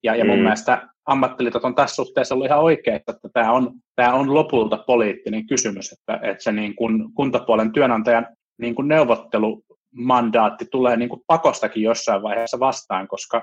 [0.02, 0.42] Ja, ja mun mm.
[0.42, 5.46] mielestä ammattiliitot on tässä suhteessa ollut ihan oikein, että tämä on, tämä on lopulta poliittinen
[5.46, 8.26] kysymys, että, että se niin kuin kuntapuolen työnantajan
[8.60, 13.42] niin kuin neuvottelumandaatti tulee niin kuin pakostakin jossain vaiheessa vastaan, koska,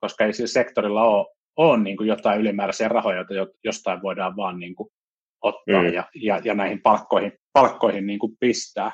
[0.00, 4.58] koska ei sillä sektorilla ole, ole niin kuin jotain ylimääräisiä rahoja, joita jostain voidaan vaan
[4.58, 4.88] niin kuin
[5.42, 5.92] ottaa mm.
[5.92, 8.92] ja, ja, ja näihin palkkoihin, palkkoihin niin kuin pistää.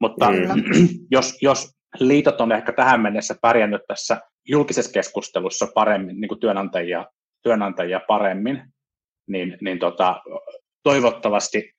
[0.00, 0.38] Mutta mm.
[1.10, 7.06] jos, jos liitot on ehkä tähän mennessä pärjännyt tässä julkisessa keskustelussa paremmin, niin kuin työnantajia,
[7.42, 8.62] työnantajia paremmin,
[9.28, 10.20] niin, niin tota,
[10.82, 11.72] toivottavasti,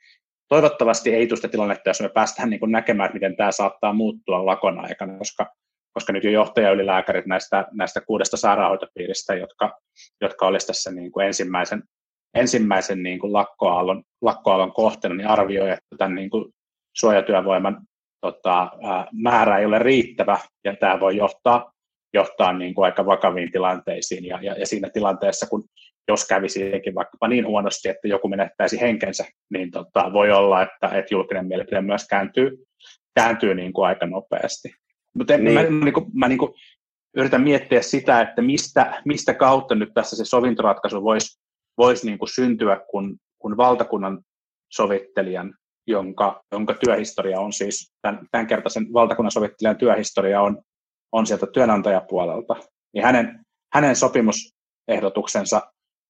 [0.48, 3.94] toivottavasti ei tule sitä tilannetta, jos me päästään niin kuin näkemään, että miten tämä saattaa
[3.94, 5.46] muuttua lakon aikana, koska,
[5.94, 9.80] koska nyt jo johtajaylilääkärit näistä, näistä kuudesta sairaanhoitopiiristä, jotka,
[10.22, 11.84] jotka olisivat tässä niin kuin ensimmäisen,
[12.34, 16.54] ensimmäisen niin kuin lakkoaallon, lakkoaallon kohteena, niin arvioi, että tämän niin kuin
[16.98, 17.88] suojatyövoiman
[18.22, 18.72] tota,
[19.12, 21.72] määrä ei ole riittävä, ja tämä voi johtaa,
[22.14, 25.64] johtaa niin kuin aika vakaviin tilanteisiin, ja, ja, ja siinä tilanteessa, kun
[26.08, 31.14] jos kävisi vaikkapa niin huonosti, että joku menettäisi henkensä, niin tota, voi olla, että, että
[31.14, 32.66] julkinen mielipide myös kääntyy,
[33.16, 34.74] kääntyy niin kuin aika nopeasti.
[35.18, 35.54] Mutta niin.
[35.54, 36.54] mä, mä, niin kuin, mä niin kuin
[37.18, 41.42] yritän miettiä sitä, että mistä, mistä kautta nyt tässä se sovintoratkaisu voisi
[41.78, 44.24] vois niin kuin syntyä, kun, kun valtakunnan
[44.72, 45.54] sovittelijan
[45.88, 50.62] jonka, jonka työhistoria on siis, tämän, tämänkertaisen valtakunnan sovittelijan työhistoria on,
[51.12, 52.56] on sieltä työnantajapuolelta,
[52.94, 53.40] niin hänen,
[53.74, 55.62] hänen sopimusehdotuksensa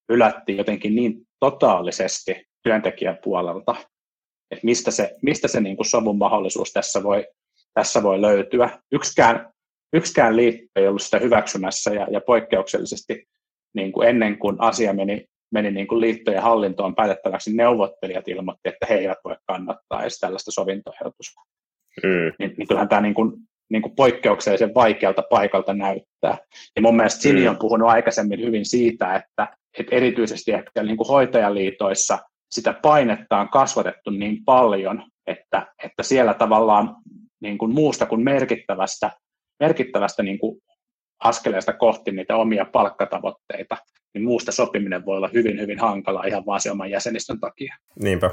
[0.09, 3.75] ylättiin jotenkin niin totaalisesti työntekijäpuolelta,
[4.51, 7.27] että mistä se, mistä se niin kuin sovun mahdollisuus tässä voi,
[7.73, 8.79] tässä voi löytyä.
[8.91, 9.53] Yksikään,
[9.93, 13.27] yksikään liitto ei ollut sitä hyväksymässä ja, ja poikkeuksellisesti
[13.75, 18.85] niin kuin ennen kuin asia meni meni niin kuin liittojen hallintoon päätettäväksi, neuvottelijat ilmoitti, että
[18.89, 21.41] he eivät voi kannattaa edes tällaista sovintoehdotusta.
[22.03, 22.31] Mm.
[22.39, 23.33] Niin, niin kyllähän tämä niin kuin,
[23.69, 26.37] niin kuin poikkeuksellisen vaikealta paikalta näyttää.
[26.75, 27.49] Ja mun mielestä Sini mm.
[27.49, 32.19] on puhunut aikaisemmin hyvin siitä, että, että erityisesti ehkä niin kuin hoitajaliitoissa
[32.51, 36.95] sitä painetta on kasvatettu niin paljon, että, että siellä tavallaan
[37.41, 39.11] niin kuin muusta kuin merkittävästä,
[39.59, 40.61] merkittävästä niin kuin
[41.23, 43.77] askeleesta kohti niitä omia palkkatavoitteita,
[44.13, 47.75] niin muusta sopiminen voi olla hyvin, hyvin hankala ihan vaan se oman jäsenistön takia.
[47.99, 48.29] Niinpä.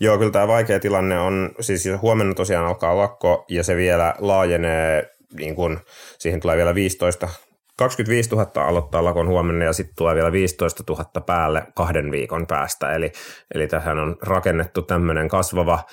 [0.00, 5.10] Joo, kyllä tämä vaikea tilanne on, siis huomenna tosiaan alkaa lakko ja se vielä laajenee,
[5.32, 5.80] niin kun,
[6.18, 7.28] siihen tulee vielä 15
[7.80, 12.94] 25 000 aloittaa lakon huomenna ja sitten tulee vielä 15 000 päälle kahden viikon päästä.
[12.94, 13.12] Eli,
[13.54, 15.84] eli tähän on rakennettu tämmöinen kasvava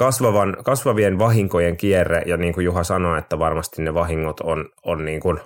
[0.00, 5.04] kasvavan, kasvavien vahinkojen kierre, ja niin kuin Juha sanoi, että varmasti ne vahingot on, on
[5.04, 5.40] niin kuin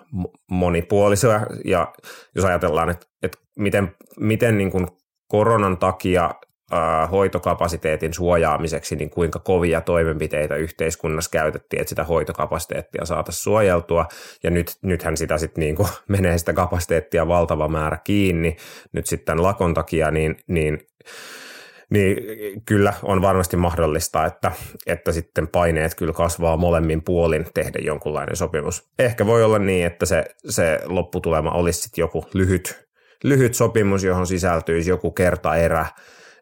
[0.50, 1.92] monipuolisia, ja
[2.34, 4.86] jos ajatellaan, että, että miten, miten niin kuin
[5.28, 6.30] koronan takia
[7.10, 14.06] hoitokapasiteetin suojaamiseksi, niin kuinka kovia toimenpiteitä yhteiskunnassa käytettiin, että sitä hoitokapasiteettia saataisiin suojeltua,
[14.42, 18.56] ja nyt, nythän sitä sitten niin kuin menee sitä kapasiteettia valtava määrä kiinni,
[18.92, 20.78] nyt sitten lakon takia, niin, niin
[21.90, 22.16] niin
[22.66, 24.52] kyllä on varmasti mahdollista, että,
[24.86, 28.88] että sitten paineet kyllä kasvaa molemmin puolin tehdä jonkunlainen sopimus.
[28.98, 32.88] Ehkä voi olla niin, että se, se lopputulema olisi sitten joku lyhyt,
[33.24, 35.86] lyhyt sopimus, johon sisältyisi joku kertaerä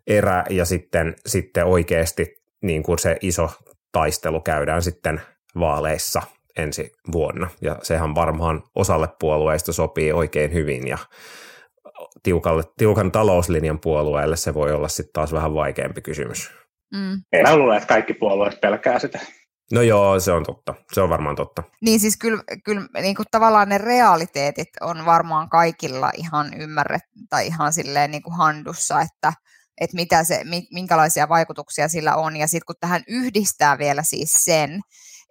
[0.07, 3.51] erä, ja sitten, sitten oikeasti niin kuin se iso
[3.93, 5.21] taistelu käydään sitten
[5.59, 6.23] vaaleissa
[6.57, 7.51] ensi vuonna.
[7.61, 10.99] Ja sehän varmaan osalle puolueista sopii oikein hyvin ja
[12.23, 16.51] tiukalle, tiukan talouslinjan puolueelle se voi olla sitten taas vähän vaikeampi kysymys.
[16.95, 17.23] Mm.
[17.33, 19.19] Ei mä luule, että kaikki puolueet pelkää sitä.
[19.73, 20.75] No joo, se on totta.
[20.93, 21.63] Se on varmaan totta.
[21.81, 27.47] Niin siis kyllä, kyllä niin kuin tavallaan ne realiteetit on varmaan kaikilla ihan ymmärret tai
[27.47, 29.33] ihan silleen niin kuin handussa, että,
[29.81, 32.37] että mitä se, minkälaisia vaikutuksia sillä on.
[32.37, 34.81] Ja sitten kun tähän yhdistää vielä siis sen,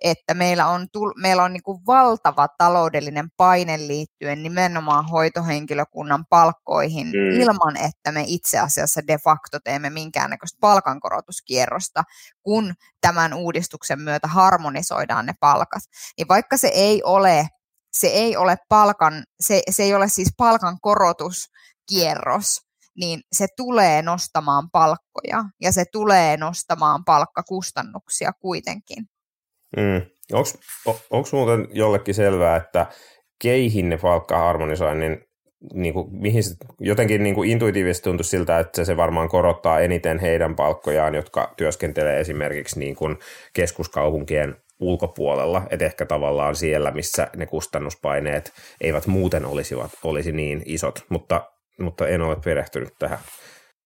[0.01, 7.41] että meillä on, meillä on niin kuin valtava taloudellinen paine liittyen nimenomaan hoitohenkilökunnan palkkoihin mm.
[7.41, 12.03] ilman, että me itse asiassa de facto teemme minkäännäköistä palkankorotuskierrosta,
[12.43, 15.83] kun tämän uudistuksen myötä harmonisoidaan ne palkat.
[16.17, 17.47] Niin vaikka se ei ole
[17.93, 22.61] se ei ole palkan, se, se ei ole siis palkankorotuskierros,
[22.97, 29.09] niin se tulee nostamaan palkkoja ja se tulee nostamaan palkkakustannuksia kuitenkin.
[29.77, 30.01] Mm.
[31.11, 32.85] Onko muuten jollekin selvää, että
[33.41, 35.23] keihin ne palkkaharmonisoinnin
[35.73, 40.19] niin kuin, mihin se, jotenkin niin kuin intuitiivisesti tuntuu siltä, että se varmaan korottaa eniten
[40.19, 43.17] heidän palkkojaan, jotka työskentelee esimerkiksi niin kuin
[43.53, 51.05] keskuskaupunkien ulkopuolella, että ehkä tavallaan siellä, missä ne kustannuspaineet eivät muuten olisivat, olisi niin isot,
[51.09, 53.19] mutta, mutta en ole perehtynyt tähän.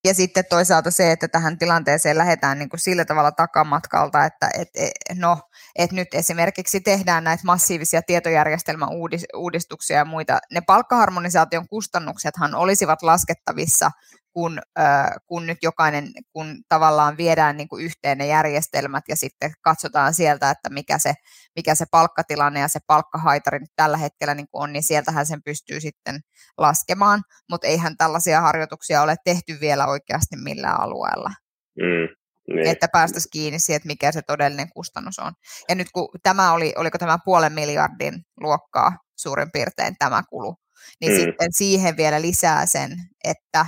[0.06, 4.70] Ja sitten toisaalta se, että tähän tilanteeseen lähdetään niin kuin sillä tavalla takamatkalta, että et,
[4.76, 5.40] et, no,
[5.76, 10.40] et nyt esimerkiksi tehdään näitä massiivisia tietojärjestelmäuudistuksia ja muita.
[10.52, 13.92] Ne palkkaharmonisaation kustannuksethan olisivat laskettavissa
[14.36, 19.52] kun, äh, kun nyt jokainen, kun tavallaan viedään niin kuin yhteen ne järjestelmät ja sitten
[19.62, 21.14] katsotaan sieltä, että mikä se,
[21.56, 25.44] mikä se palkkatilanne ja se palkkahaitari nyt tällä hetkellä niin kuin on, niin sieltähän sen
[25.44, 26.20] pystyy sitten
[26.58, 31.32] laskemaan, mutta eihän tällaisia harjoituksia ole tehty vielä oikeasti millään alueella.
[31.78, 32.16] Mm.
[32.56, 32.68] Niin.
[32.68, 35.34] Että päästäisiin kiinni siihen, että mikä se todellinen kustannus on.
[35.70, 40.56] Ja nyt kun tämä oli, oliko tämä puolen miljardin luokkaa suurin piirtein tämä kulu,
[41.02, 41.20] niin mm.
[41.20, 42.92] sitten siihen vielä lisää sen,
[43.24, 43.66] että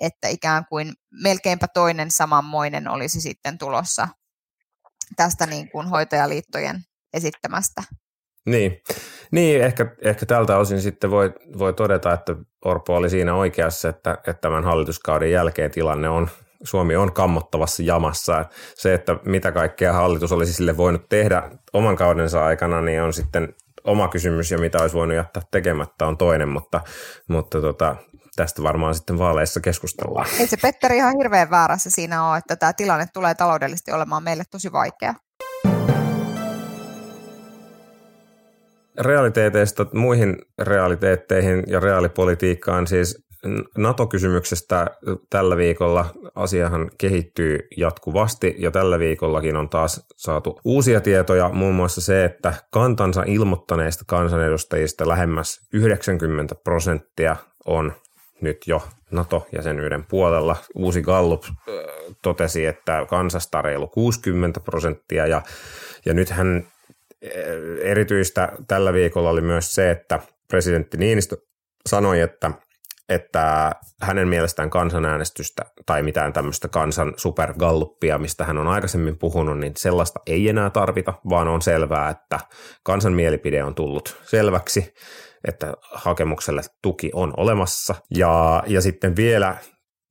[0.00, 4.08] että ikään kuin melkeinpä toinen samanmoinen olisi sitten tulossa
[5.16, 6.80] tästä niin kuin hoitajaliittojen
[7.12, 7.82] esittämästä.
[8.46, 8.82] Niin,
[9.30, 14.12] niin ehkä, ehkä tältä osin sitten voi, voi todeta, että Orpo oli siinä oikeassa, että,
[14.12, 16.30] että tämän hallituskauden jälkeen tilanne on,
[16.62, 18.44] Suomi on kammottavassa jamassa.
[18.74, 23.54] Se, että mitä kaikkea hallitus olisi sille voinut tehdä oman kaudensa aikana, niin on sitten
[23.84, 26.80] oma kysymys ja mitä olisi voinut jättää tekemättä on toinen, mutta,
[27.28, 27.96] mutta tota,
[28.40, 30.26] tästä varmaan sitten vaaleissa keskustellaan.
[30.38, 34.44] Ei se Petteri ihan hirveän väärässä siinä ole, että tämä tilanne tulee taloudellisesti olemaan meille
[34.50, 35.14] tosi vaikea.
[39.00, 43.24] Realiteeteista muihin realiteetteihin ja reaalipolitiikkaan siis
[43.78, 44.86] NATO-kysymyksestä
[45.30, 52.00] tällä viikolla asiahan kehittyy jatkuvasti ja tällä viikollakin on taas saatu uusia tietoja, muun muassa
[52.00, 57.92] se, että kantansa ilmoittaneista kansanedustajista lähemmäs 90 prosenttia on
[58.42, 60.56] nyt jo NATO-jäsenyyden puolella.
[60.74, 61.42] Uusi Gallup
[62.22, 65.42] totesi, että kansasta reilu 60 prosenttia ja,
[66.04, 66.66] ja nythän
[67.82, 71.36] erityistä tällä viikolla oli myös se, että presidentti Niinistö
[71.88, 72.50] sanoi, että,
[73.08, 73.72] että
[74.02, 80.20] hänen mielestään kansanäänestystä tai mitään tämmöistä kansan supergalluppia, mistä hän on aikaisemmin puhunut, niin sellaista
[80.26, 82.40] ei enää tarvita, vaan on selvää, että
[82.82, 84.94] kansan mielipide on tullut selväksi
[85.48, 87.94] että hakemukselle tuki on olemassa.
[88.16, 89.56] Ja, ja sitten vielä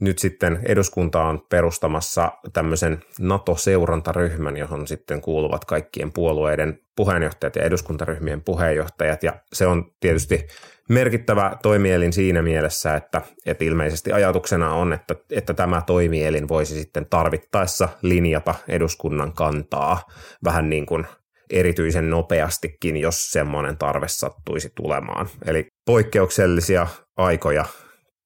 [0.01, 8.41] nyt sitten eduskunta on perustamassa tämmöisen NATO-seurantaryhmän, johon sitten kuuluvat kaikkien puolueiden puheenjohtajat ja eduskuntaryhmien
[8.41, 9.23] puheenjohtajat.
[9.23, 10.47] Ja se on tietysti
[10.89, 17.05] merkittävä toimielin siinä mielessä, että, että ilmeisesti ajatuksena on, että, että tämä toimielin voisi sitten
[17.09, 20.07] tarvittaessa linjata eduskunnan kantaa
[20.43, 21.07] vähän niin kuin–
[21.49, 25.29] erityisen nopeastikin, jos semmoinen tarve sattuisi tulemaan.
[25.45, 27.65] Eli poikkeuksellisia aikoja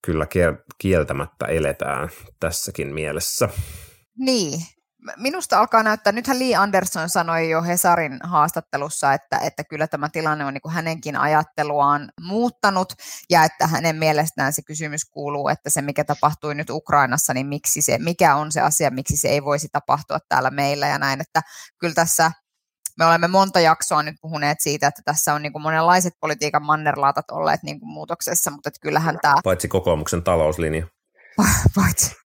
[0.06, 0.28] kyllä
[0.78, 2.10] kieltämättä eletään
[2.40, 3.50] tässäkin mielessä.
[4.18, 4.62] Niin,
[5.18, 10.46] minusta alkaa näyttää, nythän Lee Anderson sanoi jo Hesarin haastattelussa, että, että kyllä tämä tilanne
[10.46, 12.94] on niin kuin hänenkin ajatteluaan muuttanut
[13.30, 17.82] ja että hänen mielestään se kysymys kuuluu, että se mikä tapahtui nyt Ukrainassa, niin miksi
[17.82, 21.42] se, mikä on se asia, miksi se ei voisi tapahtua täällä meillä ja näin, että
[21.80, 22.32] kyllä tässä
[22.98, 27.32] me olemme monta jaksoa nyt puhuneet siitä, että tässä on niin kuin monenlaiset politiikan mannerlaatat
[27.32, 29.36] olleet niin kuin muutoksessa, mutta että kyllähän tämä...
[29.44, 30.88] Paitsi kokoomuksen talouslinja.
[31.76, 32.16] Paitsi.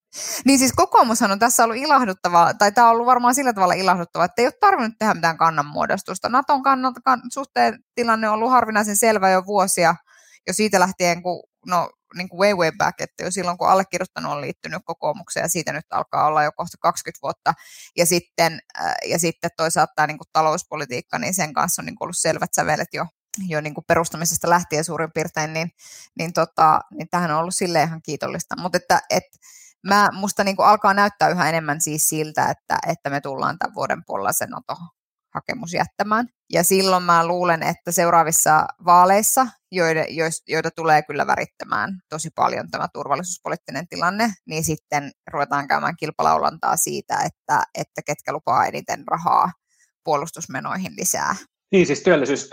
[0.45, 4.25] Niin siis kokoomushan on tässä ollut ilahduttava, tai tämä on ollut varmaan sillä tavalla ilahduttava,
[4.25, 6.29] että ei ole tarvinnut tehdä mitään kannanmuodostusta.
[6.29, 9.95] Naton kannalta kan, suhteen tilanne on ollut harvinaisen selvä jo vuosia,
[10.47, 14.33] jo siitä lähtien, kun no, niin kuin way way back, että jo silloin kun allekirjoittanut
[14.33, 17.55] on liittynyt kokoomukseen ja siitä nyt alkaa olla jo kohta 20 vuotta.
[17.97, 21.97] Ja sitten, äh, ja sitten toisaalta tämä niin kuin talouspolitiikka, niin sen kanssa on niin
[21.97, 23.07] kuin ollut selvät sävelet jo,
[23.49, 25.71] jo niin kuin perustamisesta lähtien suurin piirtein, niin,
[26.19, 28.57] niin, tota, niin tähän on ollut sille ihan kiitollista.
[28.61, 29.25] Mutta että, et,
[29.87, 33.75] mä, musta niin kuin alkaa näyttää yhä enemmän siis siltä, että, että me tullaan tämän
[33.75, 34.77] vuoden puolella se NATO
[35.39, 36.27] hakemus jättämään.
[36.53, 40.01] Ja silloin mä luulen, että seuraavissa vaaleissa, joita,
[40.49, 47.15] joita tulee kyllä värittämään tosi paljon tämä turvallisuuspoliittinen tilanne, niin sitten ruvetaan käymään kilpalaulantaa siitä,
[47.15, 49.53] että, että ketkä lupaa eniten rahaa
[50.05, 51.35] puolustusmenoihin lisää.
[51.73, 52.51] Niin, siis työllisyys,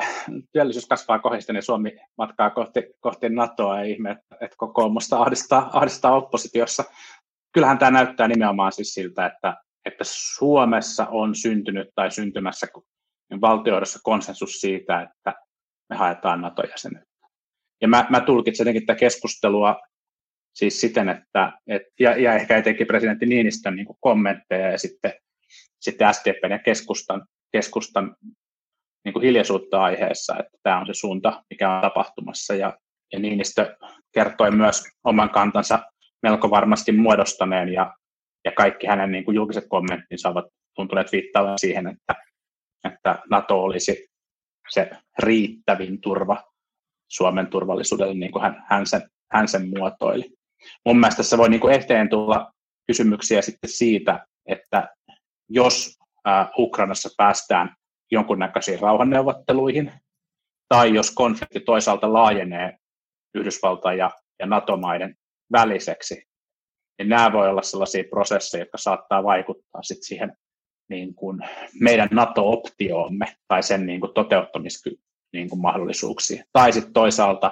[0.53, 6.15] työllisyys kasvaa kohdista, niin Suomi matkaa kohti, kohti NATOa, ei ihme, että kokoomusta ahdistaa, ahdistaa
[6.15, 6.83] oppositiossa.
[7.53, 12.67] Kyllähän tämä näyttää nimenomaan siis siltä, että että Suomessa on syntynyt tai syntymässä
[13.41, 15.33] valtioidossa konsensus siitä, että
[15.89, 17.27] me haetaan NATO-jäsenyyttä.
[17.81, 19.75] Ja mä, mä tulkitsen jotenkin tätä keskustelua
[20.55, 25.13] siis siten, että, et, ja, ja ehkä etenkin presidentti Niinistön niin kommentteja ja sitten,
[25.79, 28.15] sitten SDPn ja keskustan, keskustan
[29.05, 32.55] niin kuin hiljaisuutta aiheessa, että tämä on se suunta, mikä on tapahtumassa.
[32.55, 32.77] Ja,
[33.13, 33.75] ja Niinistö
[34.11, 35.79] kertoi myös oman kantansa
[36.23, 37.93] melko varmasti muodostaneen ja
[38.45, 42.15] ja kaikki hänen niin kuin julkiset kommenttinsa ovat tuntuneet viittaavan siihen, että,
[42.83, 44.07] että NATO olisi
[44.69, 46.43] se riittävin turva
[47.11, 50.29] Suomen turvallisuudelle, niin kuin hän, hän, sen, hän sen muotoili.
[50.85, 52.51] mun mielestä tässä voi niin kuin eteen tulla
[52.87, 54.95] kysymyksiä sitten siitä, että
[55.49, 57.75] jos ää, Ukrainassa päästään
[58.11, 59.91] jonkunnäköisiin rauhanneuvotteluihin,
[60.69, 62.77] tai jos konflikti toisaalta laajenee
[63.35, 65.15] Yhdysvaltain ja, ja NATO-maiden
[65.51, 66.23] väliseksi,
[66.97, 70.37] niin nämä voi olla sellaisia prosesseja, jotka saattaa vaikuttaa sit siihen
[70.89, 71.39] niin kuin
[71.79, 75.05] meidän NATO-optioomme tai sen niin kuin toteuttamismahdollisuuksiin.
[75.33, 76.43] Niin kuin mahdollisuuksiin.
[76.53, 77.51] Tai sitten toisaalta,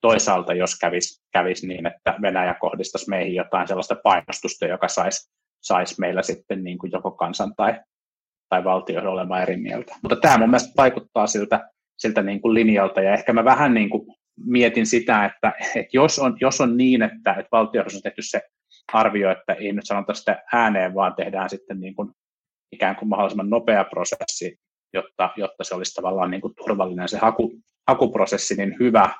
[0.00, 5.30] toisaalta, jos kävisi kävis niin, että Venäjä kohdistaisi meihin jotain sellaista painostusta, joka saisi
[5.62, 7.80] sais meillä sitten niin kuin joko kansan tai,
[8.48, 9.96] tai valtioiden olemaan eri mieltä.
[10.02, 13.90] Mutta tämä mun mielestä vaikuttaa siltä, siltä niin kuin linjalta, ja ehkä mä vähän niin
[13.90, 14.06] kuin
[14.46, 18.40] mietin sitä, että, että jos, on, jos on niin, että, että valtioissa on tehty se
[18.92, 22.10] arvio, että ei nyt sanota sitä ääneen, vaan tehdään sitten niin kuin
[22.72, 24.58] ikään kuin mahdollisimman nopea prosessi,
[24.92, 27.08] jotta, jotta se olisi tavallaan niin kuin turvallinen.
[27.08, 27.52] Se haku,
[27.88, 29.10] hakuprosessi, niin hyvä,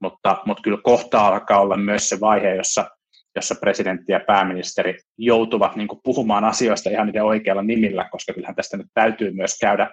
[0.00, 2.90] mutta, mutta kyllä kohta alkaa olla myös se vaihe, jossa,
[3.36, 8.56] jossa presidentti ja pääministeri joutuvat niin kuin puhumaan asioista ihan niiden oikealla nimillä, koska kyllähän
[8.56, 9.90] tästä nyt täytyy myös käydä,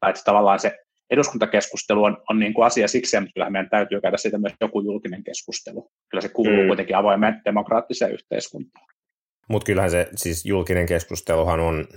[0.00, 0.78] tai että tavallaan se
[1.10, 4.80] eduskuntakeskustelu on, on niin kuin asia siksi, mutta kyllähän meidän täytyy käydä siitä myös joku
[4.80, 5.90] julkinen keskustelu.
[6.10, 6.66] Kyllä se kuuluu mm.
[6.66, 8.86] kuitenkin avoimeen demokraattiseen yhteiskuntaan.
[9.48, 11.88] Mutta kyllähän se siis julkinen keskusteluhan on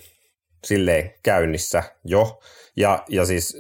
[0.66, 2.40] silleen käynnissä jo.
[2.78, 3.58] Ja, ja siis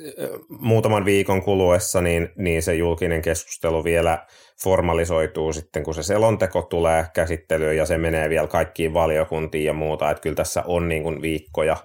[0.49, 4.25] muutaman viikon kuluessa niin, niin se julkinen keskustelu vielä
[4.63, 10.11] formalisoituu sitten, kun se selonteko tulee käsittelyyn ja se menee vielä kaikkiin valiokuntiin ja muuta.
[10.11, 11.77] Että kyllä tässä on niin kuin viikkoja,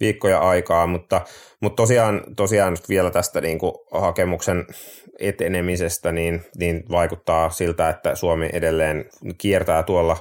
[0.00, 1.20] viikkoja aikaa, mutta,
[1.60, 4.66] mutta tosiaan, tosiaan vielä tästä niin kuin hakemuksen
[5.18, 9.04] etenemisestä niin, niin vaikuttaa siltä, että Suomi edelleen
[9.38, 10.16] kiertää tuolla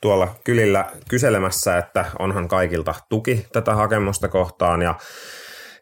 [0.00, 4.82] tuolla kylillä kyselemässä, että onhan kaikilta tuki tätä hakemusta kohtaan.
[4.82, 4.94] Ja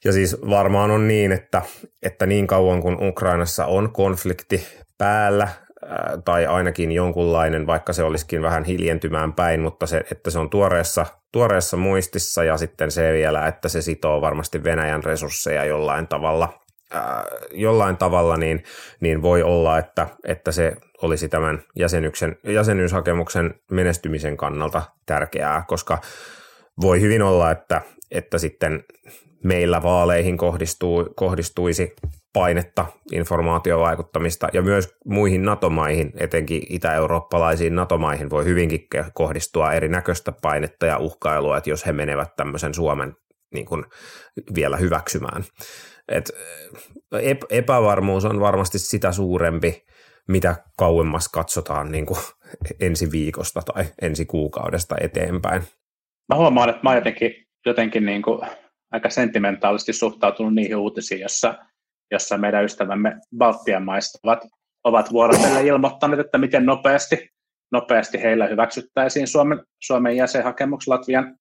[0.04, 1.62] ja siis varmaan on niin, että,
[2.02, 4.66] että niin kauan kuin Ukrainassa on konflikti
[4.98, 5.48] päällä,
[6.24, 11.06] tai ainakin jonkunlainen, vaikka se olisikin vähän hiljentymään päin, mutta se, että se on tuoreessa,
[11.36, 16.60] tuoreessa muistissa ja sitten se vielä, että se sitoo varmasti Venäjän resursseja jollain tavalla,
[17.52, 18.62] jollain tavalla niin,
[19.00, 20.72] niin voi olla, että, että se
[21.02, 25.98] olisi tämän jäsenyksen, jäsenyyshakemuksen menestymisen kannalta tärkeää, koska
[26.80, 28.84] voi hyvin olla, että, että sitten
[29.44, 31.94] meillä vaaleihin kohdistuu, kohdistuisi
[32.36, 40.98] painetta, informaatiovaikuttamista ja myös muihin NATO-maihin, etenkin itä-eurooppalaisiin NATO-maihin voi hyvinkin kohdistua erinäköistä painetta ja
[40.98, 43.16] uhkailua, että jos he menevät tämmöisen Suomen
[43.54, 43.84] niin kuin
[44.54, 45.44] vielä hyväksymään.
[46.08, 46.30] Et
[47.50, 49.84] epävarmuus on varmasti sitä suurempi,
[50.28, 52.20] mitä kauemmas katsotaan niin kuin
[52.80, 55.62] ensi viikosta tai ensi kuukaudesta eteenpäin.
[56.28, 57.32] Mä huomaan, että mä oon jotenkin,
[57.66, 58.40] jotenkin niin kuin
[58.92, 61.54] aika sentimentaalisesti suhtautunut niihin uutisiin, jossa,
[62.10, 64.44] jossa meidän ystävämme Baltian maista ovat,
[64.84, 67.30] ovat vuorotellen ilmoittaneet, että miten nopeasti,
[67.72, 71.38] nopeasti heillä hyväksyttäisiin Suomen, Suomen jäsenhakemuks Latvian,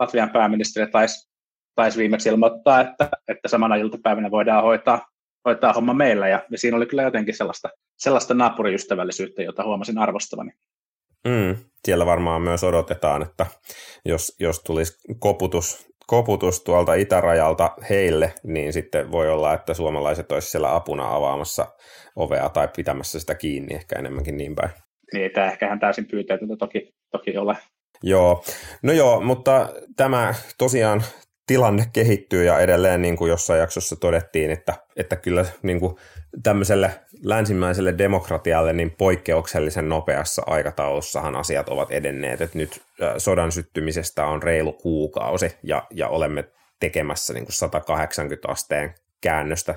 [0.00, 1.30] Latvian pääministeri taisi
[1.74, 5.06] tais viimeksi ilmoittaa, että, että samana iltapäivänä voidaan hoitaa,
[5.44, 7.68] hoitaa homma meillä, ja, ja siinä oli kyllä jotenkin sellaista,
[7.98, 10.52] sellaista naapuriystävällisyyttä, jota huomasin arvostavani.
[11.28, 13.46] Mm, siellä varmaan myös odotetaan, että
[14.04, 20.50] jos, jos tulisi koputus koputus tuolta itärajalta heille, niin sitten voi olla, että suomalaiset olisivat
[20.50, 21.66] siellä apuna avaamassa
[22.16, 24.70] ovea tai pitämässä sitä kiinni ehkä enemmänkin niin päin.
[25.12, 27.56] Niin, tämä ehkä ihan täysin pyyteetöntä toki, toki ole.
[28.02, 28.44] Joo,
[28.82, 31.02] no joo, mutta tämä tosiaan
[31.46, 35.94] tilanne kehittyy ja edelleen niin kuin jossain jaksossa todettiin, että, että kyllä niin kuin
[36.42, 42.82] tämmöiselle länsimäiselle demokratialle niin poikkeuksellisen nopeassa aikataulussahan asiat ovat edenneet, että nyt
[43.18, 46.44] sodan syttymisestä on reilu kuukausi ja, ja olemme
[46.80, 49.74] tekemässä niin kuin 180 asteen käännöstä,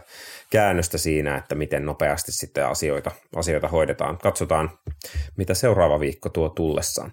[0.49, 4.17] käännöstä siinä, että miten nopeasti sitten asioita, asioita hoidetaan.
[4.17, 4.69] Katsotaan,
[5.37, 7.11] mitä seuraava viikko tuo tullessaan.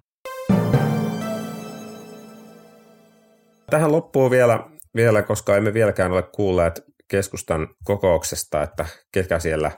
[3.70, 4.60] Tähän loppuu vielä,
[4.96, 9.70] vielä, koska emme vieläkään ole kuulleet keskustan kokouksesta, että ketä siellä,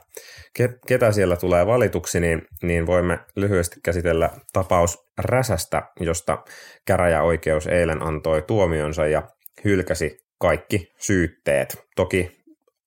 [0.86, 6.44] ketä siellä tulee valituksi, niin, niin voimme lyhyesti käsitellä tapaus Räsästä, josta
[6.86, 9.22] käräjäoikeus eilen antoi tuomionsa ja
[9.64, 11.84] hylkäsi kaikki syytteet.
[11.96, 12.42] Toki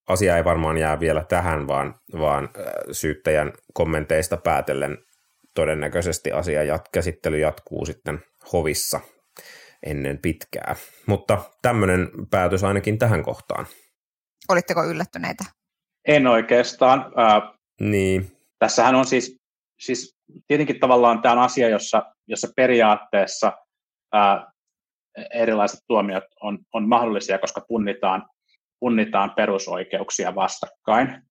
[0.07, 4.97] asia ei varmaan jää vielä tähän, vaan, vaan äh, syyttäjän kommenteista päätellen
[5.53, 8.19] todennäköisesti asia jat- käsittely jatkuu sitten
[8.53, 8.99] hovissa
[9.85, 10.75] ennen pitkää.
[11.05, 13.65] Mutta tämmöinen päätös ainakin tähän kohtaan.
[14.49, 15.43] Olitteko yllättyneitä?
[16.07, 16.99] En oikeastaan.
[16.99, 18.31] Äh, niin.
[18.59, 19.37] Tässähän on siis,
[19.79, 20.15] siis
[20.47, 23.51] tietenkin tavallaan tämä on asia, jossa, jossa periaatteessa
[24.15, 24.43] äh,
[25.33, 28.25] erilaiset tuomiot on, on mahdollisia, koska punnitaan,
[28.79, 31.21] punnitaan perusoikeuksia vastakkain.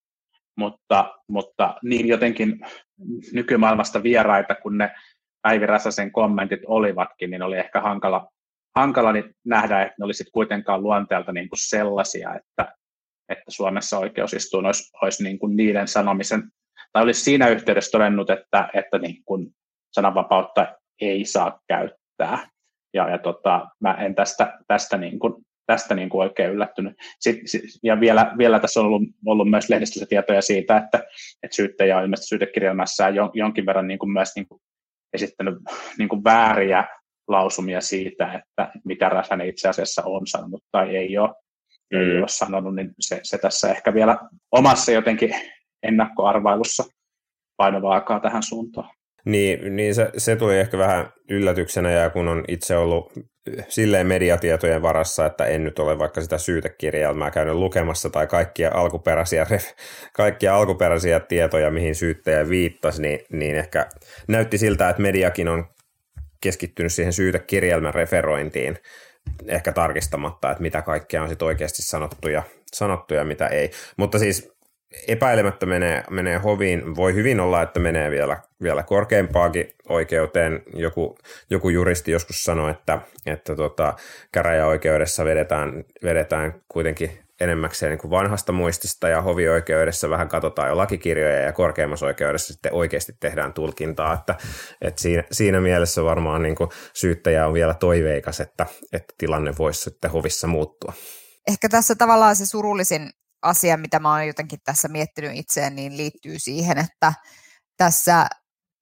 [0.57, 2.61] mutta, mutta niin jotenkin
[3.33, 4.95] nykymaailmasta vieraita, kun ne
[5.43, 8.29] Päivi Räsäsen kommentit olivatkin, niin oli ehkä hankala,
[8.77, 12.75] hankala niin nähdä, että ne olisivat kuitenkaan luonteelta niin kuin sellaisia, että,
[13.29, 16.43] että Suomessa oikeusistuin olisi, olisi niin kuin niiden sanomisen,
[16.93, 19.55] tai olisi siinä yhteydessä todennut, että, että niin kuin
[19.93, 20.67] sananvapautta
[21.01, 22.49] ei saa käyttää.
[22.95, 25.35] Ja, ja tota, mä en tästä, tästä, niin kuin,
[25.67, 26.95] tästä niin kuin oikein yllättynyt.
[27.21, 30.99] Sitten, ja vielä, vielä tässä on ollut, ollut myös lehdistössä tietoja siitä, että,
[31.43, 34.61] että syyttäjä on ilmeisesti syytekirjelmässään jonkin verran niin kuin myös niin kuin
[35.13, 35.55] esittänyt
[35.99, 36.85] niin kuin vääriä
[37.29, 41.35] lausumia siitä, että mitä Räsänen itse asiassa on sanonut tai ei ole,
[41.93, 42.19] mm.
[42.19, 44.19] ole sanonut, niin se, se tässä ehkä vielä
[44.53, 45.35] omassa jotenkin
[45.83, 46.85] ennakkoarvailussa
[47.57, 48.91] painovaakaa tähän suuntaan.
[49.25, 53.13] Niin, niin se, se tuli ehkä vähän yllätyksenä ja kun on itse ollut
[53.69, 59.47] silleen mediatietojen varassa, että en nyt ole vaikka sitä syytekirjelmää käynyt lukemassa tai kaikkia alkuperäisiä,
[60.13, 63.87] kaikkia alkuperäisiä tietoja, mihin syyttäjä viittasi, niin, niin ehkä
[64.29, 65.65] näytti siltä, että mediakin on
[66.41, 68.79] keskittynyt siihen syytekirjelmän referointiin,
[69.47, 73.71] ehkä tarkistamatta, että mitä kaikkea on sitten oikeasti sanottu ja, sanottu ja mitä ei.
[73.97, 74.55] Mutta siis
[75.09, 76.97] epäilemättä menee, menee hoviin.
[76.97, 80.63] Voi hyvin olla, että menee vielä, vielä korkeimpaakin oikeuteen.
[80.75, 81.19] Joku,
[81.51, 83.95] joku juristi joskus sanoi, että, että tota,
[84.33, 91.41] käräjäoikeudessa vedetään, vedetään kuitenkin enemmäkseen niin kuin vanhasta muistista ja hovioikeudessa vähän katsotaan jo lakikirjoja
[91.41, 94.35] ja korkeimmassa oikeudessa sitten oikeasti tehdään tulkintaa, että,
[94.81, 99.81] että siinä, siinä mielessä varmaan niin kuin syyttäjä on vielä toiveikas, että, että tilanne voisi
[99.81, 100.93] sitten hovissa muuttua.
[101.49, 103.11] Ehkä tässä tavallaan se surullisin
[103.43, 107.13] asia, mitä mä oon jotenkin tässä miettinyt itseen, niin liittyy siihen, että
[107.77, 108.27] tässä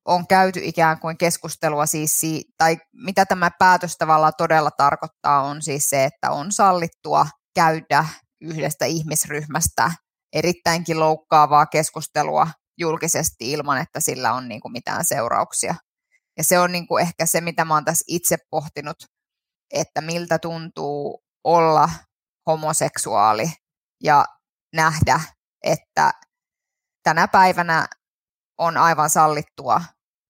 [0.04, 2.20] on käyty ikään kuin keskustelua siis,
[2.58, 8.04] tai mitä tämä päätös tavallaan todella tarkoittaa, on siis se, että on sallittua käydä
[8.42, 9.90] yhdestä ihmisryhmästä
[10.32, 15.74] erittäinkin loukkaavaa keskustelua julkisesti ilman, että sillä on niin kuin mitään seurauksia.
[16.36, 18.96] Ja se on niin kuin ehkä se, mitä mä oon tässä itse pohtinut,
[19.70, 21.90] että miltä tuntuu olla
[22.46, 23.52] homoseksuaali
[24.02, 24.24] ja
[24.72, 25.20] nähdä,
[25.62, 26.12] että
[27.02, 27.88] tänä päivänä
[28.58, 29.82] on aivan sallittua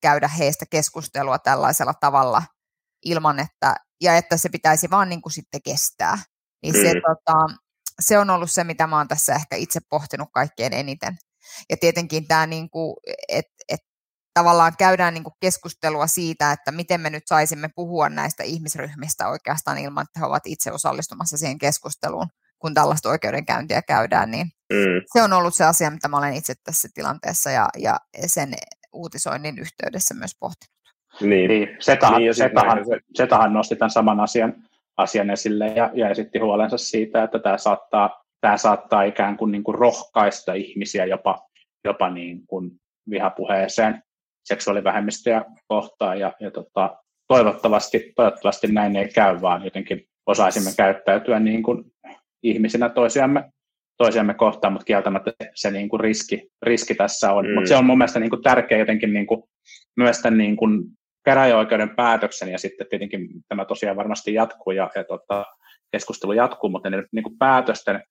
[0.03, 2.43] käydä heistä keskustelua tällaisella tavalla
[3.05, 6.19] ilman, että, ja että se pitäisi vaan niin kuin sitten kestää.
[6.63, 7.01] Niin se, mm.
[7.01, 7.63] tota,
[8.03, 11.17] se on ollut se, mitä mä oon tässä ehkä itse pohtinut kaikkein eniten.
[11.71, 12.97] Ja tietenkin tämä, niin kuin,
[13.29, 13.81] että et,
[14.35, 19.79] tavallaan käydään niin kuin keskustelua siitä, että miten me nyt saisimme puhua näistä ihmisryhmistä oikeastaan
[19.79, 22.27] ilman, että he ovat itse osallistumassa siihen keskusteluun
[22.63, 25.03] kun tällaista oikeudenkäyntiä käydään, niin mm.
[25.13, 27.97] se on ollut se asia, mitä mä olen itse tässä tilanteessa ja, ja
[28.27, 28.55] sen
[28.93, 30.73] uutisoinnin yhteydessä myös pohtinut.
[31.21, 33.01] Niin, niin Setahan, niin, Setahan, se...
[33.15, 34.55] Setahan nosti tämän saman asian,
[34.97, 39.65] asian esille ja, ja esitti huolensa siitä, että tämä saattaa, tämä saattaa ikään kuin, niin
[39.65, 41.39] kuin rohkaista ihmisiä jopa,
[41.85, 42.71] jopa niin kuin
[43.11, 44.03] vihapuheeseen
[44.45, 46.97] seksuaalivähemmistöjä kohtaan ja, ja tota,
[47.29, 51.85] toivottavasti, toivottavasti näin ei käy, vaan jotenkin osaisimme käyttäytyä niin kuin
[52.43, 53.51] ihmisinä toisiamme,
[53.99, 57.47] toisiamme kohtaan, mutta kieltämättä se, se niin kuin riski, riski tässä on.
[57.47, 57.55] Mm.
[57.55, 59.43] Mutta se on mun mielestä niin kuin tärkeä jotenkin niin kuin,
[59.97, 60.85] myös tämän niin kuin
[61.25, 65.45] käräjäoikeuden päätöksen ja sitten tietenkin tämä tosiaan varmasti jatkuu ja, ja tota,
[65.93, 68.03] keskustelu jatkuu, mutta ne niin kuin päätösten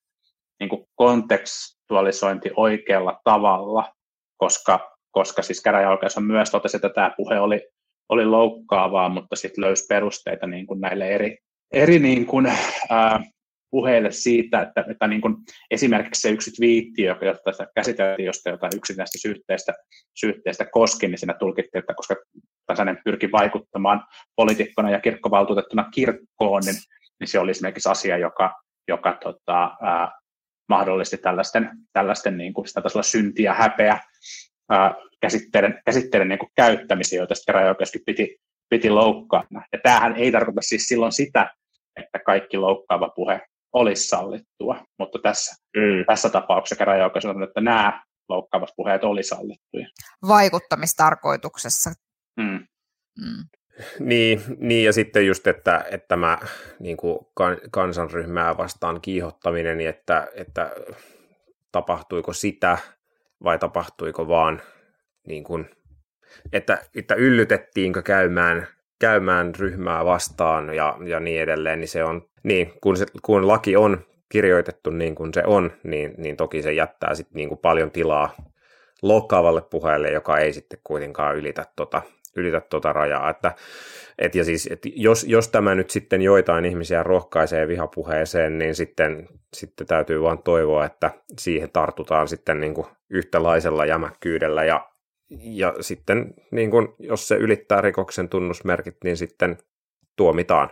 [0.59, 3.93] niin kuin kontekstualisointi oikealla tavalla,
[4.37, 7.67] koska, koska siis käräjäoikeus on myös totesi, että tämä puhe oli,
[8.09, 11.37] oli loukkaavaa, mutta sitten löysi perusteita niin kuin näille eri,
[11.73, 12.45] eri niin kuin,
[12.89, 13.23] ää,
[13.71, 15.35] puheille siitä, että, että niin kuin
[15.71, 19.73] esimerkiksi se yksi twiitti, joka tässä käsiteltiin, josta jotain yksittäistä syytteistä,
[20.19, 22.15] syytteistä koski, niin siinä tulkittiin, että koska
[22.65, 24.05] Tasanen pyrki vaikuttamaan
[24.35, 26.75] poliitikkona ja kirkkovaltuutettuna kirkkoon, niin,
[27.19, 30.11] niin se oli esimerkiksi asia, joka, joka tota, ää,
[30.69, 33.99] mahdollisti tällaisten, tällaisten niin kuin sitä tasolla syntiä ja häpeä
[34.69, 38.37] ää, käsitteiden, käsitteiden niin kuin käyttämisiä, joita sitten käräjäoikeuskin piti,
[38.69, 39.43] piti loukkaa.
[39.73, 41.55] Ja tämähän ei tarkoita siis silloin sitä,
[41.95, 43.41] että kaikki loukkaava puhe
[43.73, 46.05] olisi sallittua, mutta tässä, mm.
[46.07, 49.87] tässä tapauksessa käräjäoikeus on että nämä loukkaavat puheet oli sallittuja.
[50.27, 51.91] Vaikuttamistarkoituksessa.
[52.37, 52.67] Mm.
[53.21, 53.43] Mm.
[53.99, 56.37] Niin, niin, ja sitten just, että, että tämä
[56.79, 57.19] niin kuin
[57.71, 60.71] kansanryhmää vastaan kiihottaminen, niin että, että
[61.71, 62.77] tapahtuiko sitä
[63.43, 64.61] vai tapahtuiko vaan
[65.27, 65.69] niin kuin,
[66.53, 68.67] että, että yllytettiinkö käymään
[69.01, 73.75] käymään ryhmää vastaan ja, ja niin edelleen, niin se on, niin kun, se, kun laki
[73.75, 77.91] on kirjoitettu niin kuin se on, niin, niin toki se jättää sitten niin kuin paljon
[77.91, 78.35] tilaa
[79.01, 82.01] loukkaavalle puheelle, joka ei sitten kuitenkaan ylitä tota
[82.35, 83.29] ylitä tuota rajaa.
[83.29, 83.55] Että,
[84.17, 89.27] et ja siis, et jos, jos tämä nyt sitten joitain ihmisiä rohkaisee vihapuheeseen, niin sitten,
[89.53, 94.89] sitten täytyy vain toivoa, että siihen tartutaan sitten niin kuin yhtälaisella jämäkkyydellä ja,
[95.39, 99.57] ja sitten niin kuin, jos se ylittää rikoksen tunnusmerkit, niin sitten
[100.15, 100.69] tuomitaan.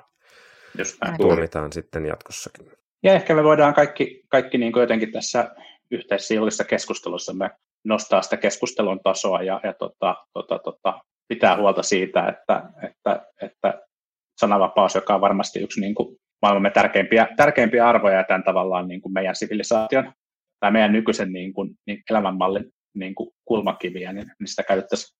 [1.01, 1.17] Näin.
[1.17, 2.71] Tuomitaan sitten jatkossakin.
[3.03, 5.55] Ja ehkä me voidaan kaikki, kaikki niin kuin jotenkin tässä
[5.91, 7.49] yhteisessä julkisessa keskustelussa me
[7.83, 13.81] nostaa sitä keskustelun tasoa ja, ja tota, tota, tota, pitää huolta siitä, että, että, että
[14.39, 19.01] sananvapaus, joka on varmasti yksi niin kuin maailmamme tärkeimpiä, tärkeimpiä arvoja ja tämän tavallaan niin
[19.01, 20.13] kuin meidän sivilisaation
[20.59, 25.17] tai meidän nykyisen niin kuin, niin elämänmallin niin kuin kulmakiviä, niin, niin sitä käytettäisiin,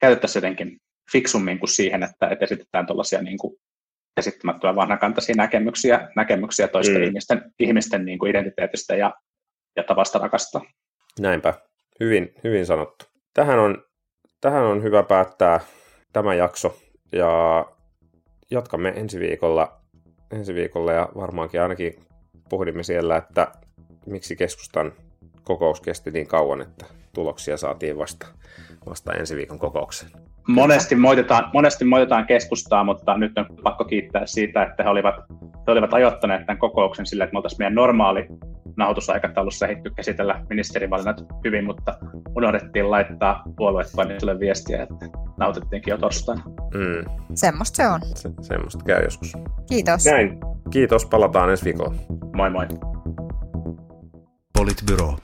[0.00, 0.78] käytettäisiin jotenkin
[1.12, 3.56] fiksummin kuin siihen, että, että esitetään tuollaisia niin kuin
[4.16, 7.02] käsittämättömän vanhakantaisia näkemyksiä, näkemyksiä toisten mm.
[7.02, 9.14] ihmisten, ihmisten niin kuin identiteetistä ja,
[9.76, 10.64] ja tavasta rakastaa.
[11.20, 11.54] Näinpä.
[12.00, 13.04] Hyvin, hyvin sanottu.
[13.34, 13.84] Tähän on,
[14.40, 15.60] tähän on hyvä päättää
[16.12, 16.76] tämä jakso
[17.12, 17.66] ja
[18.50, 19.80] jatkamme ensi viikolla,
[20.30, 22.04] ensi viikolla ja varmaankin ainakin
[22.48, 23.52] pohdimme siellä, että
[24.06, 24.92] miksi keskustan
[25.44, 26.86] kokous kesti niin kauan, että
[27.16, 28.26] tuloksia saatiin vasta,
[28.88, 30.12] vasta ensi viikon kokoukseen.
[30.48, 35.14] Monesti moitetaan, monesti moitetaan keskustaa, mutta nyt on pakko kiittää siitä, että he olivat,
[35.66, 38.26] he olivat ajoittaneet tämän kokouksen sillä, että me oltaisiin meidän normaali
[38.76, 41.98] nauhoitusaikataulussa ehditty käsitellä ministerivalinnat hyvin, mutta
[42.36, 45.06] unohdettiin laittaa puoluetoimistolle viestiä, että
[45.36, 46.42] nautettiinkin jo torstaina.
[46.74, 47.26] Mm.
[47.34, 48.00] Semmosta se on.
[48.14, 49.32] Se, semmoista käy joskus.
[49.68, 50.04] Kiitos.
[50.04, 50.38] Näin.
[50.70, 51.94] Kiitos, palataan ensi viikolla.
[52.36, 52.66] Moi moi.
[54.58, 55.16] Politbyro.